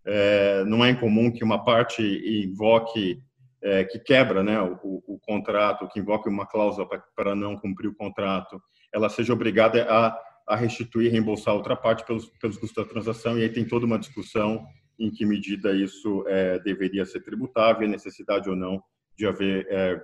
É, 0.05 0.63
não 0.65 0.83
é 0.83 0.89
incomum 0.89 1.31
que 1.31 1.43
uma 1.43 1.63
parte 1.63 2.01
invoque 2.01 3.21
é, 3.61 3.85
que 3.85 3.97
quebra 3.97 4.43
né, 4.43 4.59
o, 4.61 5.01
o, 5.07 5.19
contrato, 5.19 5.87
que 5.87 5.99
invoque 5.99 6.27
uma 6.27 6.45
cláusula 6.45 6.87
para 7.15 7.33
não 7.33 7.57
cumprir 7.57 7.87
o 7.87 7.95
contrato, 7.95 8.61
ela 8.93 9.07
seja 9.07 9.31
obrigada 9.31 9.87
a, 9.89 10.19
a 10.47 10.55
restituir, 10.55 11.09
reembolsar 11.09 11.55
outra 11.55 11.75
parte 11.75 12.05
pelos, 12.05 12.27
pelos 12.41 12.57
custos 12.57 12.83
da 12.83 12.89
transação, 12.89 13.39
e 13.39 13.43
aí 13.43 13.49
tem 13.49 13.65
toda 13.65 13.85
uma 13.85 13.97
discussão 13.97 14.65
em 14.99 15.09
que 15.09 15.25
medida 15.25 15.73
isso 15.73 16.25
é, 16.27 16.59
deveria 16.59 17.05
ser 17.05 17.21
tributável, 17.21 17.87
necessidade 17.87 18.49
ou 18.49 18.55
não 18.55 18.83
de 19.17 19.25
haver 19.25 19.65
é, 19.69 19.95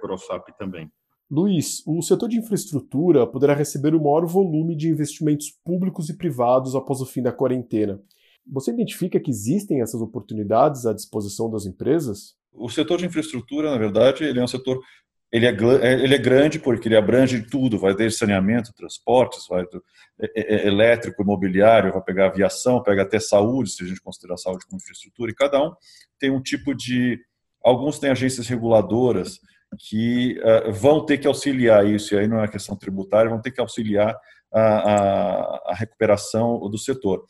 também. 0.57 0.89
Luiz, 1.31 1.83
o 1.85 2.01
setor 2.01 2.27
de 2.27 2.39
infraestrutura 2.39 3.27
poderá 3.27 3.53
receber 3.53 3.93
o 3.93 4.01
maior 4.01 4.25
volume 4.25 4.75
de 4.75 4.89
investimentos 4.89 5.51
públicos 5.63 6.09
e 6.09 6.17
privados 6.17 6.75
após 6.75 7.01
o 7.01 7.05
fim 7.05 7.21
da 7.21 7.31
quarentena. 7.31 8.01
Você 8.51 8.71
identifica 8.71 9.19
que 9.19 9.29
existem 9.29 9.81
essas 9.81 10.01
oportunidades 10.01 10.87
à 10.87 10.93
disposição 10.93 11.49
das 11.51 11.67
empresas? 11.67 12.35
O 12.51 12.67
setor 12.67 12.97
de 12.97 13.05
infraestrutura, 13.05 13.69
na 13.69 13.77
verdade, 13.77 14.23
ele 14.23 14.39
é 14.39 14.43
um 14.43 14.47
setor 14.47 14.81
ele 15.31 15.45
é, 15.45 15.51
é, 15.51 15.93
ele 16.03 16.15
é 16.15 16.17
grande 16.17 16.57
porque 16.57 16.87
ele 16.87 16.97
abrange 16.97 17.43
tudo, 17.43 17.77
vai 17.77 17.95
desde 17.95 18.17
saneamento, 18.17 18.73
transportes, 18.73 19.45
vai 19.47 19.63
do, 19.67 19.83
é, 20.19 20.25
é, 20.35 20.55
é, 20.55 20.67
elétrico, 20.67 21.21
imobiliário, 21.21 21.93
vai 21.93 22.01
pegar 22.01 22.27
aviação, 22.27 22.81
pega 22.81 23.03
até 23.03 23.19
saúde, 23.19 23.69
se 23.69 23.83
a 23.83 23.87
gente 23.87 24.01
considerar 24.01 24.37
saúde 24.37 24.65
como 24.65 24.81
infraestrutura, 24.81 25.31
e 25.31 25.35
cada 25.35 25.63
um 25.63 25.71
tem 26.17 26.31
um 26.31 26.41
tipo 26.41 26.73
de... 26.73 27.19
Alguns 27.63 27.99
têm 27.99 28.09
agências 28.09 28.47
reguladoras 28.47 29.39
que 29.77 30.39
uh, 30.39 30.71
vão 30.71 31.05
ter 31.05 31.17
que 31.17 31.27
auxiliar 31.27 31.85
isso, 31.85 32.13
e 32.13 32.19
aí 32.19 32.27
não 32.27 32.43
é 32.43 32.47
questão 32.47 32.75
tributária, 32.75 33.29
vão 33.29 33.41
ter 33.41 33.51
que 33.51 33.61
auxiliar 33.61 34.15
a, 34.51 34.61
a, 34.61 35.71
a 35.71 35.75
recuperação 35.75 36.59
do 36.69 36.77
setor 36.77 37.23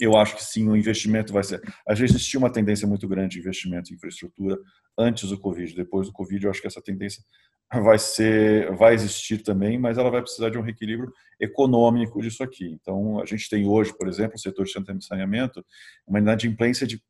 eu 0.00 0.16
acho 0.16 0.34
que 0.34 0.42
sim, 0.42 0.66
o 0.66 0.74
investimento 0.74 1.30
vai 1.30 1.44
ser. 1.44 1.60
Já 1.90 2.04
existia 2.04 2.38
uma 2.38 2.50
tendência 2.50 2.88
muito 2.88 3.06
grande 3.06 3.34
de 3.34 3.40
investimento 3.40 3.92
em 3.92 3.96
infraestrutura 3.96 4.58
antes 4.98 5.28
do 5.28 5.38
Covid. 5.38 5.74
Depois 5.74 6.06
do 6.08 6.12
Covid, 6.12 6.42
eu 6.42 6.50
acho 6.50 6.60
que 6.60 6.66
essa 6.66 6.80
tendência 6.80 7.22
vai 7.72 7.98
ser, 7.98 8.74
vai 8.76 8.94
existir 8.94 9.42
também, 9.42 9.78
mas 9.78 9.98
ela 9.98 10.10
vai 10.10 10.22
precisar 10.22 10.48
de 10.48 10.58
um 10.58 10.62
reequilíbrio 10.62 11.12
econômico 11.38 12.20
disso 12.20 12.42
aqui. 12.42 12.66
Então, 12.66 13.20
a 13.20 13.26
gente 13.26 13.48
tem 13.48 13.68
hoje, 13.68 13.96
por 13.96 14.08
exemplo, 14.08 14.36
o 14.36 14.40
setor 14.40 14.64
de 14.64 15.06
saneamento, 15.06 15.64
uma 16.06 16.18
inadimplência 16.18 16.86
de 16.86 17.00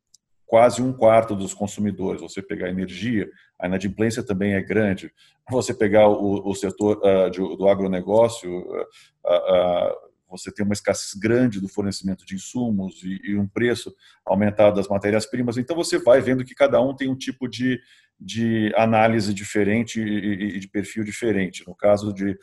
quase 0.50 0.83
um 0.83 0.92
quarto 0.92 1.37
dos 1.37 1.54
consumidores. 1.54 2.21
Você 2.21 2.42
pegar 2.42 2.69
energia, 2.69 3.30
a 3.57 3.69
inadimplência 3.69 4.21
também 4.21 4.54
é 4.54 4.61
grande. 4.61 5.12
Você 5.49 5.73
pegar 5.73 6.09
o, 6.09 6.45
o 6.45 6.52
setor 6.57 7.00
uh, 7.04 7.30
de, 7.30 7.38
do 7.38 7.69
agronegócio, 7.69 8.50
uh, 8.50 8.83
uh, 9.25 10.11
você 10.28 10.52
tem 10.52 10.64
uma 10.64 10.73
escassez 10.73 11.14
grande 11.14 11.61
do 11.61 11.69
fornecimento 11.69 12.26
de 12.26 12.35
insumos 12.35 13.00
e, 13.04 13.21
e 13.30 13.38
um 13.38 13.47
preço 13.47 13.95
aumentado 14.26 14.75
das 14.75 14.88
matérias-primas. 14.88 15.57
Então, 15.57 15.76
você 15.76 16.00
vai 16.00 16.21
vendo 16.21 16.45
que 16.45 16.54
cada 16.54 16.80
um 16.80 16.97
tem 16.97 17.09
um 17.09 17.16
tipo 17.16 17.47
de, 17.47 17.80
de 18.19 18.73
análise 18.75 19.33
diferente 19.33 20.02
e, 20.02 20.57
e 20.57 20.59
de 20.59 20.66
perfil 20.66 21.04
diferente. 21.04 21.64
No 21.64 21.76
caso 21.76 22.12
de, 22.12 22.37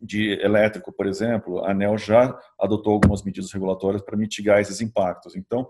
de 0.00 0.40
elétrico, 0.40 0.90
por 0.90 1.06
exemplo, 1.06 1.62
a 1.66 1.72
ANEL 1.72 1.98
já 1.98 2.34
adotou 2.58 2.94
algumas 2.94 3.22
medidas 3.22 3.52
regulatórias 3.52 4.00
para 4.00 4.16
mitigar 4.16 4.58
esses 4.58 4.80
impactos. 4.80 5.36
Então, 5.36 5.68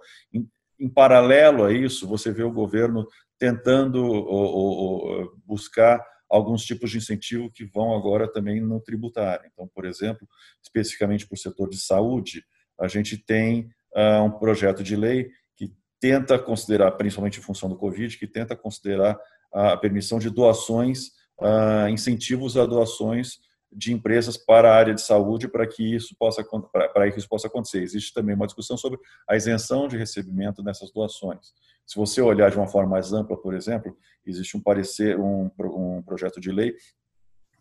em, 0.81 0.89
paralelo 0.89 1.65
a 1.65 1.73
isso, 1.73 2.09
você 2.09 2.33
vê 2.33 2.43
o 2.43 2.53
governo 2.53 3.07
tentando 3.39 4.05
ou, 4.05 4.27
ou, 4.27 5.33
buscar 5.45 6.03
alguns 6.29 6.65
tipos 6.65 6.91
de 6.91 6.99
incentivo 6.99 7.51
que 7.51 7.65
vão 7.65 7.95
agora 7.95 8.31
também 8.31 8.61
no 8.61 8.81
tributário. 8.81 9.49
Então, 9.53 9.69
por 9.75 9.85
exemplo, 9.85 10.27
especificamente 10.63 11.27
para 11.27 11.35
o 11.35 11.39
setor 11.39 11.69
de 11.69 11.79
saúde, 11.81 12.45
a 12.79 12.87
gente 12.87 13.19
tem 13.19 13.69
uh, 13.97 14.23
um 14.25 14.31
projeto 14.31 14.83
de 14.83 14.95
lei 14.95 15.29
que 15.57 15.73
tenta 16.01 16.39
considerar, 16.39 16.93
principalmente 16.93 17.41
em 17.41 17.43
função 17.43 17.69
do 17.69 17.77
Covid, 17.77 18.17
que 18.17 18.27
tenta 18.27 18.57
considerar 18.57 19.19
a 19.53 19.77
permissão 19.77 20.19
de 20.19 20.31
doações, 20.31 21.09
uh, 21.41 21.89
incentivos 21.89 22.57
a 22.57 22.65
doações 22.65 23.39
de 23.73 23.93
empresas 23.93 24.37
para 24.37 24.71
a 24.71 24.75
área 24.75 24.95
de 24.95 25.01
saúde 25.01 25.49
para 25.49 25.67
que 25.67 25.95
isso 25.95 26.15
possa 26.19 26.45
para 26.73 27.11
que 27.11 27.19
isso 27.19 27.29
possa 27.29 27.47
acontecer. 27.47 27.83
Existe 27.83 28.13
também 28.13 28.35
uma 28.35 28.47
discussão 28.47 28.77
sobre 28.77 28.99
a 29.29 29.37
isenção 29.37 29.87
de 29.87 29.97
recebimento 29.97 30.63
dessas 30.63 30.91
doações. 30.91 31.53
Se 31.87 31.97
você 31.97 32.21
olhar 32.21 32.51
de 32.51 32.57
uma 32.57 32.69
forma 32.69 32.91
mais 32.91 33.13
ampla, 33.13 33.37
por 33.37 33.55
exemplo, 33.55 33.97
existe 34.27 34.57
um 34.57 34.61
parecer, 34.61 35.19
um, 35.19 35.51
um 35.59 36.03
projeto 36.03 36.41
de 36.41 36.51
lei 36.51 36.75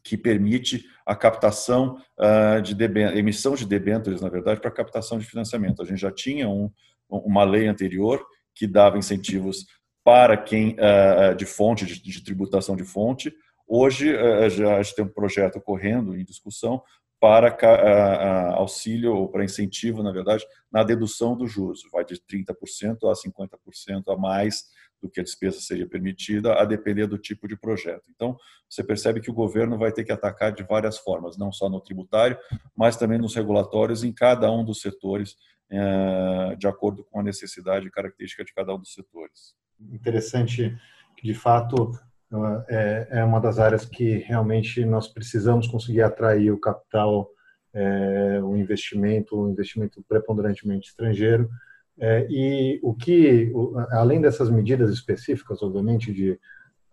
que 0.04 0.18
permite 0.18 0.86
a 1.06 1.16
captação 1.16 1.98
uh, 2.18 2.62
de 2.62 2.76
emissão 3.18 3.56
de 3.56 3.66
debêntures, 3.66 4.22
na 4.22 4.30
verdade, 4.30 4.62
para 4.62 4.72
captação 4.72 5.20
de 5.20 5.26
financiamento. 5.26 5.82
A 5.82 5.86
gente 5.86 6.00
já 6.00 6.12
tinha 6.12 6.48
um, 6.48 6.72
uma 7.10 7.44
lei 7.44 7.68
anterior 7.68 8.26
que 8.56 8.66
dava 8.66 8.98
incentivos 8.98 9.66
para 10.04 10.38
quem 10.38 10.76
uh, 10.80 11.36
de 11.36 11.46
fonte 11.46 11.86
de, 11.86 12.02
de 12.02 12.24
tributação 12.24 12.76
de 12.76 12.84
fonte 12.84 13.34
Hoje, 13.72 14.16
eh, 14.16 14.50
já 14.50 14.82
tem 14.96 15.06
um 15.06 15.10
projeto 15.10 15.62
correndo 15.62 16.18
em 16.18 16.26
discussão 16.26 16.82
para 17.20 17.56
auxílio 18.56 19.14
ou 19.14 19.30
para 19.30 19.44
incentivo, 19.44 20.02
na 20.02 20.12
verdade, 20.12 20.44
na 20.72 20.84
dedução 20.84 21.38
dos 21.38 21.52
juros. 21.52 21.82
Vai 21.92 22.04
de 22.04 22.16
30% 22.16 23.08
a 23.08 23.14
50% 23.14 24.08
a 24.08 24.18
mais 24.18 24.64
do 25.00 25.10
que 25.10 25.20
a 25.20 25.24
despesa 25.24 25.60
seria 25.62 25.88
permitida, 25.88 26.56
a 26.56 26.66
depender 26.66 27.06
do 27.06 27.18
tipo 27.18 27.48
de 27.48 27.56
projeto. 27.56 28.10
Então, 28.10 28.36
você 28.68 28.84
percebe 28.84 29.22
que 29.22 29.30
o 29.30 29.34
governo 29.34 29.78
vai 29.78 29.92
ter 29.92 30.04
que 30.04 30.12
atacar 30.12 30.52
de 30.52 30.64
várias 30.64 30.98
formas, 30.98 31.38
não 31.38 31.52
só 31.52 31.70
no 31.70 31.80
tributário, 31.80 32.38
mas 32.76 32.98
também 32.98 33.20
nos 33.20 33.36
regulatórios 33.36 34.04
em 34.04 34.12
cada 34.12 34.52
um 34.52 34.66
dos 34.66 34.82
setores, 34.82 35.36
eh, 35.72 36.56
de 36.58 36.68
acordo 36.68 37.04
com 37.04 37.20
a 37.20 37.24
necessidade 37.24 37.88
e 37.88 37.92
característica 37.92 38.44
de 38.44 38.54
cada 38.54 38.74
um 38.74 38.80
dos 38.80 38.94
setores. 38.94 39.54
Interessante 39.80 40.76
que, 41.16 41.24
de 41.24 41.34
fato, 41.34 41.92
é, 42.68 43.08
é 43.12 43.24
uma 43.24 43.40
das 43.40 43.60
áreas 43.60 43.86
que 43.86 44.18
realmente 44.20 44.86
nós 44.86 45.08
precisamos 45.08 45.68
conseguir 45.68 46.02
atrair 46.02 46.52
o 46.52 46.60
capital, 46.60 47.30
é, 47.74 48.40
o 48.44 48.56
investimento, 48.56 49.36
o 49.36 49.50
investimento 49.50 50.04
preponderantemente 50.08 50.90
estrangeiro. 50.90 51.50
É, 52.00 52.28
e 52.30 52.80
o 52.82 52.94
que, 52.94 53.52
além 53.92 54.22
dessas 54.22 54.50
medidas 54.50 54.90
específicas, 54.92 55.62
obviamente, 55.62 56.14
de 56.14 56.40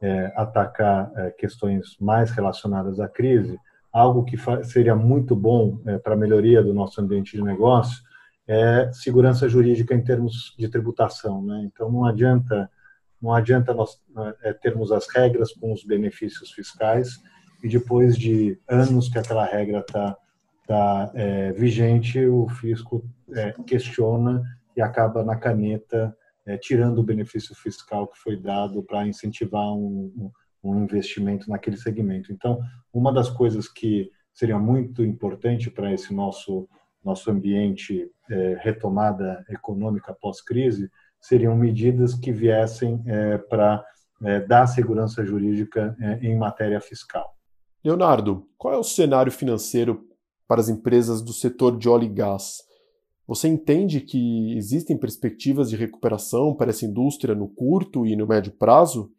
é, 0.00 0.32
atacar 0.36 1.10
é, 1.16 1.30
questões 1.30 1.96
mais 2.00 2.30
relacionadas 2.30 2.98
à 2.98 3.08
crise, 3.08 3.58
algo 3.92 4.24
que 4.24 4.36
seria 4.64 4.96
muito 4.96 5.34
bom 5.34 5.80
é, 5.86 5.98
para 5.98 6.14
a 6.14 6.18
melhoria 6.18 6.62
do 6.62 6.74
nosso 6.74 7.00
ambiente 7.00 7.36
de 7.36 7.42
negócio 7.42 8.04
é 8.48 8.90
segurança 8.92 9.48
jurídica 9.48 9.94
em 9.94 10.02
termos 10.02 10.54
de 10.58 10.68
tributação. 10.68 11.42
Né? 11.42 11.64
Então, 11.64 11.90
não 11.90 12.04
adianta 12.04 12.70
não 13.26 13.34
adianta 13.34 13.74
nós 13.74 14.00
é, 14.44 14.52
termos 14.52 14.92
as 14.92 15.08
regras 15.12 15.52
com 15.52 15.72
os 15.72 15.84
benefícios 15.84 16.52
fiscais 16.52 17.20
e 17.62 17.68
depois 17.68 18.16
de 18.16 18.56
anos 18.68 19.08
que 19.08 19.18
aquela 19.18 19.44
regra 19.44 19.80
está 19.80 20.16
tá, 20.66 21.10
é, 21.12 21.52
vigente, 21.52 22.24
o 22.24 22.48
fisco 22.48 23.04
é, 23.32 23.52
questiona 23.66 24.42
e 24.76 24.80
acaba 24.80 25.24
na 25.24 25.34
caneta 25.34 26.16
é, 26.46 26.56
tirando 26.56 26.98
o 26.98 27.02
benefício 27.02 27.52
fiscal 27.56 28.06
que 28.06 28.18
foi 28.18 28.36
dado 28.36 28.80
para 28.84 29.06
incentivar 29.08 29.72
um, 29.72 30.30
um, 30.62 30.84
investimento 30.84 31.50
naquele 31.50 31.76
segmento. 31.76 32.32
Então, 32.32 32.60
uma 32.92 33.12
das 33.12 33.28
coisas 33.28 33.66
que 33.68 34.08
seria 34.32 34.58
muito 34.58 35.04
importante 35.04 35.68
para 35.68 35.92
esse 35.92 36.14
nosso 36.14 36.68
nosso 37.04 37.30
ambiente 37.30 38.10
é, 38.28 38.58
retomada 38.60 39.44
econômica 39.48 40.12
pós-crise 40.12 40.90
seriam 41.26 41.56
medidas 41.56 42.14
que 42.14 42.32
viessem 42.32 43.02
é, 43.06 43.38
para 43.38 43.84
é, 44.24 44.40
dar 44.40 44.66
segurança 44.66 45.24
jurídica 45.24 45.96
é, 46.00 46.26
em 46.26 46.36
matéria 46.36 46.80
fiscal. 46.80 47.34
Leonardo, 47.84 48.46
qual 48.56 48.74
é 48.74 48.78
o 48.78 48.84
cenário 48.84 49.32
financeiro 49.32 50.04
para 50.48 50.60
as 50.60 50.68
empresas 50.68 51.20
do 51.22 51.32
setor 51.32 51.76
de 51.76 51.88
óleo 51.88 52.04
e 52.04 52.08
gás? 52.08 52.58
Você 53.26 53.48
entende 53.48 54.00
que 54.00 54.56
existem 54.56 54.96
perspectivas 54.96 55.68
de 55.68 55.76
recuperação 55.76 56.54
para 56.54 56.70
essa 56.70 56.84
indústria 56.84 57.34
no 57.34 57.48
curto 57.48 58.06
e 58.06 58.14
no 58.14 58.26
médio 58.26 58.52
prazo? 58.52 59.10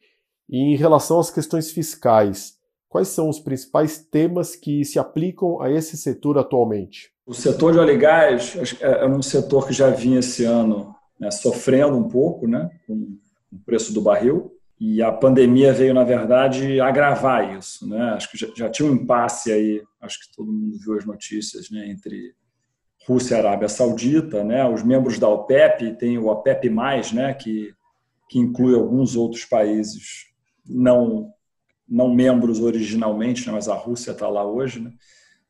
E 0.50 0.58
em 0.58 0.76
relação 0.78 1.20
às 1.20 1.30
questões 1.30 1.72
fiscais, 1.72 2.54
quais 2.88 3.10
são 3.10 3.28
os 3.28 3.40
principais 3.40 4.00
temas 4.00 4.56
que 4.56 4.86
se 4.86 4.98
aplicam 4.98 5.62
a 5.62 5.70
esse 5.70 5.98
setor 5.98 6.38
atualmente? 6.38 7.12
O 7.26 7.34
setor 7.34 7.74
de 7.74 7.80
óleo 7.80 7.94
e 7.94 7.98
gás 7.98 8.56
é, 8.80 9.04
é 9.04 9.08
um 9.08 9.22
setor 9.22 9.68
que 9.68 9.74
já 9.74 9.90
vinha 9.90 10.20
esse 10.20 10.46
ano 10.46 10.97
né, 11.20 11.32
sofrendo 11.32 11.98
um 11.98 12.08
pouco 12.08 12.48
né, 12.48 12.70
com 12.86 13.18
o 13.52 13.60
preço 13.66 13.94
do 13.94 14.02
barril, 14.02 14.54
e 14.80 15.02
a 15.02 15.12
pandemia 15.12 15.74
veio, 15.74 15.94
na 15.94 16.04
verdade, 16.04 16.80
agravar 16.80 17.58
isso. 17.58 17.88
Né? 17.88 18.00
Acho 18.12 18.30
que 18.30 18.38
já, 18.38 18.48
já 18.56 18.70
tinha 18.70 18.88
um 18.88 18.94
impasse 18.94 19.52
aí, 19.52 19.82
acho 20.00 20.20
que 20.20 20.36
todo 20.36 20.52
mundo 20.52 20.78
viu 20.78 20.96
as 20.96 21.06
notícias, 21.06 21.72
né, 21.72 21.90
entre 21.90 22.36
Rússia 23.08 23.36
e 23.36 23.38
Arábia 23.38 23.70
Saudita, 23.70 24.44
né? 24.44 24.68
Os 24.68 24.84
membros 24.84 25.18
da 25.18 25.30
OPEP, 25.30 25.98
tem 25.98 26.18
o 26.18 26.28
OPEP+, 26.28 26.70
né, 27.14 27.34
que 27.34 27.74
que 28.30 28.38
inclui 28.38 28.76
alguns 28.76 29.16
outros 29.16 29.46
países 29.46 30.28
não 30.68 31.32
não 31.88 32.14
membros 32.14 32.60
originalmente, 32.60 33.48
né, 33.48 33.54
mas 33.54 33.70
a 33.70 33.74
Rússia 33.74 34.12
está 34.12 34.28
lá 34.28 34.46
hoje, 34.46 34.82
né? 34.82 34.92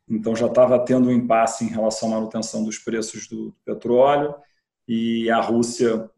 Então 0.08 0.36
já 0.36 0.46
estava 0.46 0.78
tendo 0.78 1.10
um 1.10 1.12
impasse 1.12 1.66
em 1.66 1.70
relação 1.70 2.10
à 2.10 2.12
manutenção 2.16 2.64
dos 2.64 2.78
preços 2.78 3.28
do, 3.28 3.56
petróleo 3.66 4.36
e 4.88 5.30
a 5.30 5.42
Rússia 5.42 6.10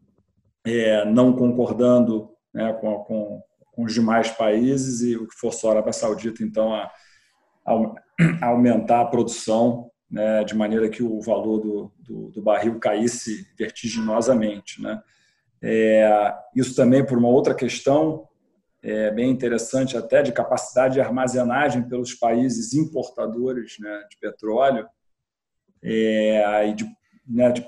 é, 0.64 1.04
não 1.04 1.32
concordando 1.32 2.30
né, 2.52 2.72
com, 2.74 2.98
com, 3.04 3.42
com, 3.72 3.84
os 3.84 3.94
demais 3.94 4.30
países 4.30 5.00
e 5.02 5.16
o 5.16 5.26
que 5.26 5.34
forçou 5.34 5.70
a 5.70 5.74
Arábia 5.74 5.92
Saudita 5.92 6.42
então 6.42 6.72
a, 6.74 6.90
a 7.66 8.46
aumentar 8.46 9.00
a 9.00 9.06
produção 9.06 9.90
né, 10.10 10.44
de 10.44 10.54
maneira 10.54 10.88
que 10.88 11.02
o 11.02 11.20
valor 11.20 11.58
do, 11.58 11.92
do, 11.98 12.30
do 12.30 12.42
barril 12.42 12.78
caísse 12.78 13.46
vertiginosamente. 13.56 14.82
Né? 14.82 15.00
É, 15.62 16.34
isso 16.54 16.74
também 16.74 17.04
por 17.04 17.16
uma 17.16 17.28
outra 17.28 17.54
questão 17.54 18.28
é, 18.82 19.10
bem 19.10 19.30
interessante, 19.30 19.96
até 19.96 20.22
de 20.22 20.32
capacidade 20.32 20.94
de 20.94 21.00
armazenagem 21.00 21.82
pelos 21.82 22.14
países 22.14 22.72
importadores 22.72 23.76
né, 23.78 24.04
de 24.10 24.18
petróleo 24.18 24.88
é, 25.82 26.66
e 26.68 26.74
de, 26.74 26.86
né, 27.26 27.52
de 27.52 27.64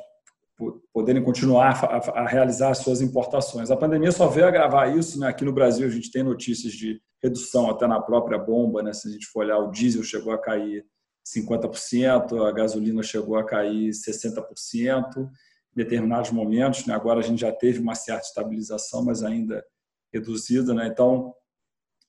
poderem 0.92 1.22
continuar 1.22 1.84
a, 2.14 2.26
realizar 2.26 2.70
as 2.70 2.78
suas 2.78 3.00
importações. 3.00 3.70
A 3.70 3.76
pandemia 3.76 4.12
só 4.12 4.26
veio 4.26 4.46
agravar 4.46 4.96
isso. 4.96 5.18
Né? 5.18 5.28
Aqui 5.28 5.44
no 5.44 5.52
Brasil, 5.52 5.86
a 5.86 5.90
gente 5.90 6.10
tem 6.10 6.22
notícias 6.22 6.72
de 6.72 7.00
redução 7.22 7.70
até 7.70 7.86
na 7.86 8.00
própria 8.00 8.38
bomba. 8.38 8.82
Né? 8.82 8.92
Se 8.92 9.08
a 9.08 9.10
gente 9.10 9.26
for 9.26 9.40
olhar, 9.40 9.58
o 9.58 9.70
diesel 9.70 10.02
chegou 10.02 10.32
a 10.32 10.38
cair 10.38 10.84
50%, 11.26 12.46
a 12.46 12.52
gasolina 12.52 13.02
chegou 13.02 13.36
a 13.36 13.44
cair 13.44 13.90
60% 13.90 15.16
em 15.18 15.28
determinados 15.74 16.30
momentos. 16.30 16.86
Né? 16.86 16.94
Agora 16.94 17.20
a 17.20 17.22
gente 17.22 17.40
já 17.40 17.52
teve 17.52 17.78
uma 17.78 17.94
certa 17.94 18.26
estabilização, 18.26 19.04
mas 19.04 19.22
ainda 19.22 19.64
reduzida. 20.12 20.74
Né? 20.74 20.88
Então, 20.88 21.32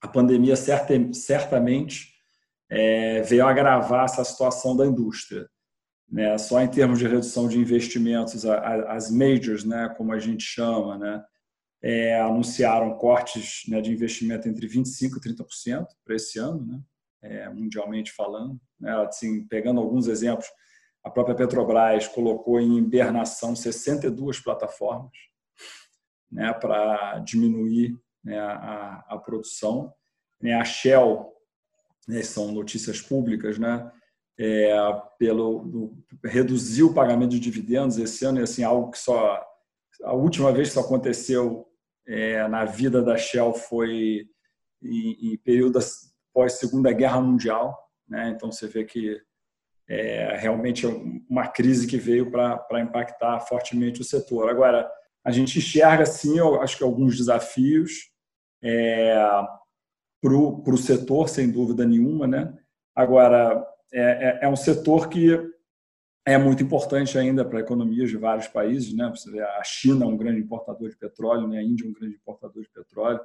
a 0.01 0.07
pandemia 0.07 0.55
certamente 0.55 2.13
é, 2.69 3.21
veio 3.21 3.45
agravar 3.45 4.05
essa 4.05 4.23
situação 4.23 4.75
da 4.75 4.85
indústria. 4.85 5.47
Né? 6.09 6.37
Só 6.37 6.61
em 6.61 6.67
termos 6.67 6.99
de 6.99 7.07
redução 7.07 7.47
de 7.47 7.57
investimentos, 7.57 8.45
as 8.45 9.09
majors, 9.09 9.63
né, 9.63 9.93
como 9.97 10.13
a 10.13 10.19
gente 10.19 10.43
chama, 10.43 10.97
né, 10.97 11.23
é, 11.81 12.19
anunciaram 12.21 12.97
cortes 12.97 13.63
né, 13.67 13.81
de 13.81 13.91
investimento 13.91 14.47
entre 14.47 14.67
25% 14.67 15.17
e 15.17 15.35
30% 15.35 15.87
para 16.05 16.15
esse 16.15 16.39
ano. 16.39 16.65
Né? 16.65 16.79
é, 17.23 17.49
mundialmente 17.49 18.11
falando. 18.11 18.59
Né? 18.79 18.91
Assim, 19.07 19.47
pegando 19.47 19.79
alguns 19.79 20.07
exemplos, 20.07 20.47
a 21.03 21.09
própria 21.09 21.35
Petrobras 21.35 22.07
colocou 22.07 22.59
em 22.59 22.77
hibernação 22.77 23.55
62 23.55 24.39
plataformas 24.39 25.11
né, 26.31 26.53
para 26.53 27.19
diminuir 27.19 27.97
né, 28.23 28.37
a, 28.39 29.03
a, 29.07 29.17
produção. 29.17 29.93
Né, 30.41 30.53
a 30.53 30.65
Shell, 30.65 31.33
né, 32.07 32.21
são 32.21 32.51
notícias 32.51 33.01
públicas, 33.01 33.57
né, 33.57 33.89
é, 34.39 34.73
pelo 35.17 35.59
do, 35.59 36.03
reduziu 36.23 36.87
o 36.87 36.93
pagamento 36.93 37.31
de 37.31 37.39
dividendos 37.39 37.97
esse 37.97 38.25
ano, 38.25 38.39
e 38.39 38.43
assim 38.43 38.63
algo 38.63 38.91
que 38.91 38.97
só 38.97 39.43
a 40.03 40.13
última 40.13 40.51
vez 40.51 40.69
que 40.69 40.71
isso 40.71 40.79
aconteceu 40.79 41.67
é, 42.07 42.47
na 42.47 42.65
vida 42.65 43.01
da 43.01 43.15
Shell 43.15 43.53
foi 43.53 44.27
em, 44.81 45.33
em 45.33 45.37
período 45.37 45.79
pós 46.33 46.53
Segunda 46.53 46.91
Guerra 46.91 47.21
Mundial, 47.21 47.77
né? 48.07 48.29
Então 48.29 48.51
você 48.51 48.67
vê 48.67 48.83
que 48.83 49.21
é 49.87 50.37
realmente 50.37 50.85
uma 51.29 51.47
crise 51.47 51.85
que 51.85 51.97
veio 51.97 52.31
para 52.31 52.79
impactar 52.79 53.39
fortemente 53.41 54.01
o 54.01 54.03
setor. 54.03 54.49
Agora 54.49 54.89
a 55.23 55.31
gente 55.31 55.59
enxerga 55.59 56.05
sim, 56.05 56.37
eu 56.37 56.61
acho 56.61 56.77
que 56.77 56.83
alguns 56.83 57.17
desafios 57.17 58.09
é, 58.63 59.15
para 60.21 60.33
o 60.33 60.77
setor, 60.77 61.27
sem 61.29 61.51
dúvida 61.51 61.85
nenhuma, 61.85 62.25
né? 62.25 62.53
Agora 62.95 63.65
é, 63.93 64.01
é, 64.01 64.39
é 64.43 64.49
um 64.49 64.56
setor 64.56 65.08
que 65.08 65.39
é 66.25 66.38
muito 66.38 66.63
importante 66.63 67.17
ainda 67.17 67.43
para 67.45 67.60
economias 67.60 68.10
de 68.10 68.17
vários 68.17 68.47
países, 68.47 68.93
né? 68.93 69.12
A 69.58 69.63
China 69.63 70.06
é 70.06 70.08
um 70.08 70.17
grande 70.17 70.39
importador 70.39 70.89
de 70.89 70.97
petróleo, 70.97 71.47
né? 71.47 71.60
A 71.60 71.63
Índia 71.63 71.86
é 71.86 71.89
um 71.89 71.93
grande 71.93 72.15
importador 72.15 72.63
de 72.63 72.69
petróleo. 72.69 73.19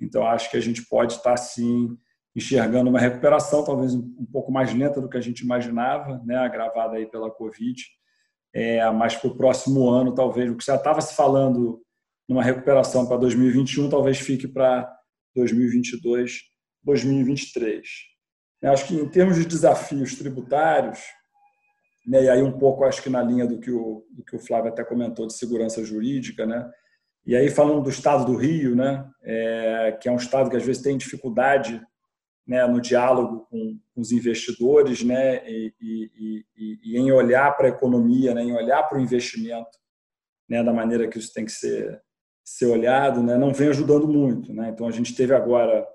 Então 0.00 0.26
acho 0.26 0.50
que 0.50 0.56
a 0.56 0.60
gente 0.60 0.84
pode 0.86 1.14
estar 1.14 1.36
sim 1.36 1.96
enxergando 2.34 2.90
uma 2.90 2.98
recuperação 2.98 3.64
talvez 3.64 3.94
um 3.94 4.26
pouco 4.32 4.50
mais 4.50 4.74
lenta 4.74 5.00
do 5.00 5.08
que 5.08 5.18
a 5.18 5.20
gente 5.20 5.40
imaginava, 5.40 6.20
né, 6.24 6.36
agravada 6.36 6.96
aí 6.96 7.06
pela 7.06 7.30
Covid, 7.30 7.82
é, 8.54 8.90
mas 8.90 9.16
para 9.16 9.28
o 9.28 9.36
próximo 9.36 9.88
ano, 9.88 10.14
talvez, 10.14 10.50
o 10.50 10.56
que 10.56 10.64
já 10.64 10.76
estava 10.76 11.00
se 11.00 11.14
falando 11.14 11.82
numa 12.28 12.42
recuperação 12.42 13.06
para 13.06 13.18
2021, 13.18 13.88
talvez 13.88 14.18
fique 14.18 14.48
para 14.48 14.90
2022, 15.34 16.40
2023. 16.82 18.11
Eu 18.62 18.72
acho 18.72 18.86
que 18.86 18.94
em 18.94 19.08
termos 19.08 19.36
de 19.36 19.44
desafios 19.44 20.14
tributários, 20.14 21.00
né, 22.06 22.24
e 22.24 22.28
aí 22.28 22.42
um 22.42 22.58
pouco 22.58 22.84
acho 22.84 23.02
que 23.02 23.10
na 23.10 23.22
linha 23.22 23.46
do 23.46 23.58
que 23.58 23.70
o, 23.70 24.06
do 24.10 24.24
que 24.24 24.36
o 24.36 24.38
Flávio 24.38 24.70
até 24.70 24.84
comentou 24.84 25.26
de 25.26 25.34
segurança 25.34 25.84
jurídica, 25.84 26.46
né, 26.46 26.70
e 27.26 27.36
aí 27.36 27.50
falando 27.50 27.82
do 27.82 27.90
estado 27.90 28.24
do 28.24 28.36
Rio, 28.36 28.76
né, 28.76 29.08
é, 29.22 29.98
que 30.00 30.08
é 30.08 30.12
um 30.12 30.16
estado 30.16 30.48
que 30.48 30.56
às 30.56 30.64
vezes 30.64 30.82
tem 30.82 30.96
dificuldade 30.96 31.80
né, 32.46 32.66
no 32.66 32.80
diálogo 32.80 33.46
com, 33.50 33.78
os 33.96 34.10
investidores 34.10 35.04
né, 35.04 35.46
e, 35.48 35.72
e, 35.80 36.44
e, 36.56 36.78
e 36.84 36.98
em 36.98 37.12
olhar 37.12 37.56
para 37.56 37.66
a 37.66 37.70
economia, 37.70 38.34
né, 38.34 38.42
em 38.42 38.52
olhar 38.52 38.82
para 38.84 38.98
o 38.98 39.00
investimento 39.00 39.78
né, 40.48 40.62
da 40.62 40.72
maneira 40.72 41.08
que 41.08 41.18
isso 41.18 41.32
tem 41.32 41.44
que 41.44 41.52
ser, 41.52 42.00
ser 42.44 42.66
olhado, 42.66 43.22
né, 43.22 43.36
não 43.36 43.52
vem 43.52 43.68
ajudando 43.68 44.08
muito. 44.08 44.52
Né? 44.52 44.70
Então, 44.70 44.86
a 44.86 44.90
gente 44.90 45.14
teve 45.14 45.34
agora, 45.34 45.86